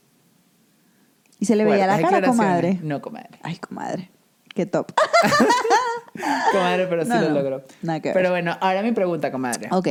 [1.39, 2.77] y se le veía la cara, comadre.
[2.83, 3.39] No, comadre.
[3.41, 4.11] Ay, comadre.
[4.53, 4.91] Qué top.
[6.51, 7.63] Comadre, pero sí No, lo no, logró.
[7.83, 8.13] nada que ver.
[8.15, 9.69] Pero bueno, ahora mi pregunta, comadre.
[9.71, 9.87] ok.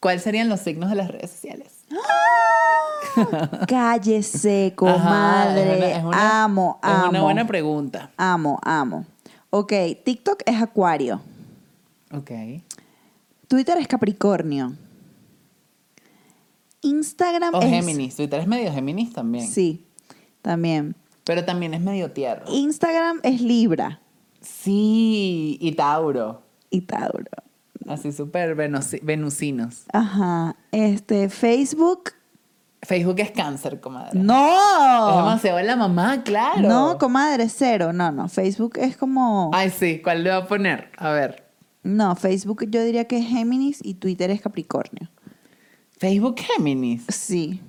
[0.00, 1.75] ¿Cuáles serían los signos de las redes sociales?
[3.68, 5.92] Cállese, Ajá, comadre.
[5.96, 7.04] es una- amo, amo.
[7.04, 8.10] Es una buena pregunta.
[8.16, 9.06] Amo, amo.
[9.50, 9.72] Ok,
[10.04, 11.20] TikTok es Acuario.
[12.12, 12.30] Ok.
[13.48, 14.74] Twitter es Capricornio.
[16.82, 17.68] Instagram O es.
[17.70, 18.16] Géminis.
[18.16, 19.46] Twitter es medio Géminis también.
[19.46, 19.84] Sí,
[20.42, 20.94] también.
[21.24, 22.44] Pero también es medio tierra.
[22.48, 24.00] Instagram es Libra
[24.40, 26.42] Sí, y Tauro.
[26.70, 27.24] y Tauro.
[27.88, 29.84] Así súper venusi- venusinos.
[29.92, 30.56] Ajá.
[30.72, 32.10] Este, Facebook.
[32.82, 34.18] Facebook es cáncer, comadre.
[34.18, 35.16] Es ¡No!
[35.16, 36.68] demasiado la mamá, claro.
[36.68, 37.92] No, comadre, cero.
[37.92, 38.28] No, no.
[38.28, 39.50] Facebook es como.
[39.54, 40.90] Ay, sí, ¿cuál le va a poner?
[40.98, 41.44] A ver.
[41.82, 45.08] No, Facebook yo diría que es Géminis y Twitter es Capricornio.
[45.98, 47.04] Facebook Géminis.
[47.08, 47.60] Sí.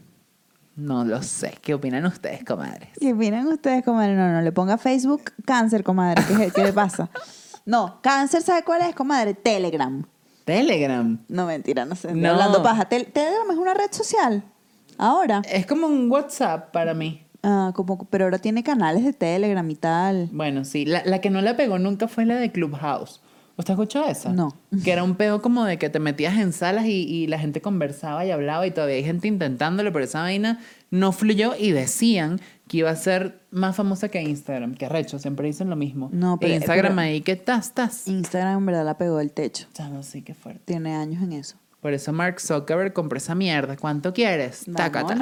[0.75, 1.57] No lo sé.
[1.61, 2.89] ¿Qué opinan ustedes, comadres?
[2.99, 4.15] ¿Qué opinan ustedes, comadre?
[4.15, 6.23] No, no, le ponga Facebook cáncer, comadre.
[6.27, 7.09] ¿Qué, qué le pasa?
[7.67, 9.33] No, cáncer, ¿sabe cuál es, comadre?
[9.33, 10.03] Telegram.
[10.45, 11.19] Telegram.
[11.27, 12.07] No, mentira, no sé.
[12.07, 12.31] estoy No.
[12.31, 12.87] Hablando paja.
[12.87, 14.41] Tel- Telegram es una red social.
[14.97, 15.41] Ahora.
[15.51, 17.23] Es como un WhatsApp para mí.
[17.43, 20.29] Ah, como, pero ahora tiene canales de Telegram y tal.
[20.31, 20.85] Bueno, sí.
[20.85, 23.21] La, la que no la pegó nunca fue la de Clubhouse.
[23.57, 24.31] ¿Usted escuchó esa?
[24.31, 24.55] No.
[24.83, 27.59] Que era un pedo como de que te metías en salas y, y la gente
[27.59, 30.59] conversaba y hablaba y todavía hay gente intentándolo, pero esa vaina
[30.91, 34.75] no fluyó y decían que iba a ser más famosa que Instagram.
[34.75, 36.09] Que recho, siempre dicen lo mismo.
[36.13, 38.07] No, pero- E Instagram pero- ahí que tas, tas.
[38.07, 39.65] Instagram en verdad la pegó del techo.
[39.73, 40.61] Chamo, sí, qué fuerte.
[40.65, 41.55] Tiene años en eso.
[41.81, 43.75] Por eso Mark Zuckerberg compró esa mierda.
[43.77, 44.65] ¿Cuánto quieres?
[44.75, 45.15] Tácata.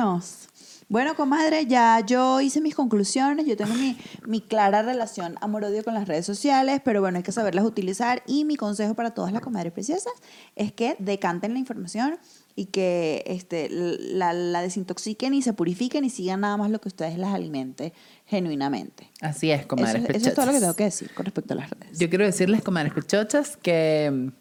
[0.87, 3.45] Bueno, comadre, ya yo hice mis conclusiones.
[3.47, 7.31] Yo tengo mi, mi clara relación amor-odio con las redes sociales, pero bueno, hay que
[7.31, 8.21] saberlas utilizar.
[8.27, 10.13] Y mi consejo para todas las comadres preciosas
[10.55, 12.19] es que decanten la información
[12.57, 16.87] y que este, la, la desintoxiquen y se purifiquen y sigan nada más lo que
[16.87, 17.91] ustedes las alimente
[18.27, 19.09] genuinamente.
[19.21, 21.53] Así es, Eso, comadres es- eso es todo lo que tengo que decir con respecto
[21.53, 21.97] a las redes.
[21.99, 24.31] Yo quiero decirles, comadres pechochas, que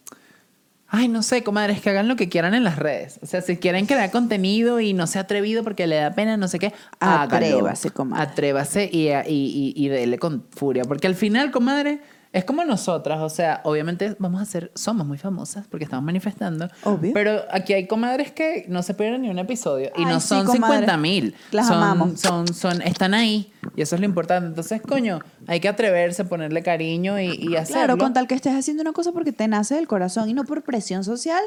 [0.88, 3.18] Ay, no sé, comadres, que hagan lo que quieran en las redes.
[3.22, 6.36] O sea, si quieren crear contenido y no se ha atrevido porque le da pena,
[6.36, 7.46] no sé qué, hágalo.
[7.46, 8.22] Atrévase, comadre.
[8.22, 10.84] Atrévase y, y, y, y dele con furia.
[10.84, 12.00] Porque al final, comadre,
[12.34, 13.20] es como nosotras.
[13.20, 16.68] O sea, obviamente vamos a ser, somos muy famosas porque estamos manifestando.
[16.82, 17.12] Obvio.
[17.14, 19.92] Pero aquí hay comadres que no se pierden ni un episodio.
[19.96, 20.78] Y Ay, no sí, son comadre.
[20.78, 21.36] 50 mil.
[21.52, 22.20] Las son, amamos.
[22.20, 23.52] Son, son, están ahí.
[23.76, 24.48] Y eso es lo importante.
[24.48, 27.84] Entonces, coño, hay que atreverse, ponerle cariño y, y hacerlo.
[27.84, 30.42] Claro, con tal que estés haciendo una cosa porque te nace del corazón y no
[30.42, 31.42] por presión social,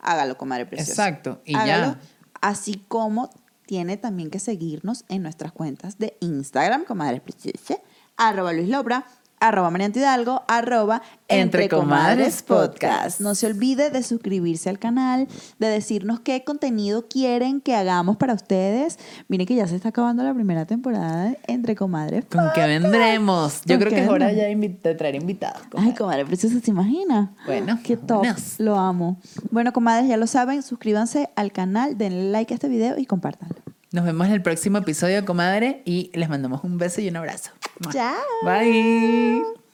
[0.00, 1.08] hágalo, comadre preciosa.
[1.08, 1.98] Exacto, y Hágalo, ya.
[2.42, 3.30] Así como
[3.64, 7.78] tiene también que seguirnos en nuestras cuentas de Instagram, comadre preciosa,
[8.18, 9.06] arroba Luis Lobra,
[9.40, 13.20] arroba Mariante Hidalgo, arroba Entre Comadres Podcast.
[13.20, 15.28] No se olvide de suscribirse al canal,
[15.58, 18.98] de decirnos qué contenido quieren que hagamos para ustedes.
[19.28, 23.62] Miren que ya se está acabando la primera temporada de Entre Comadres ¿Con qué vendremos?
[23.64, 25.62] Yo ¿Con creo que es hora ya de traer invitados.
[25.76, 26.24] Ay, comadre.
[26.24, 27.34] preciosa, ¿se imagina?
[27.46, 28.24] Bueno, Qué top.
[28.58, 29.18] Lo amo.
[29.50, 30.62] Bueno, comadres, ya lo saben.
[30.62, 33.65] Suscríbanse al canal, denle like a este video y compártanlo.
[33.92, 37.52] Nos vemos en el próximo episodio, comadre, y les mandamos un beso y un abrazo.
[37.92, 38.14] Chao.
[38.42, 39.65] Bye.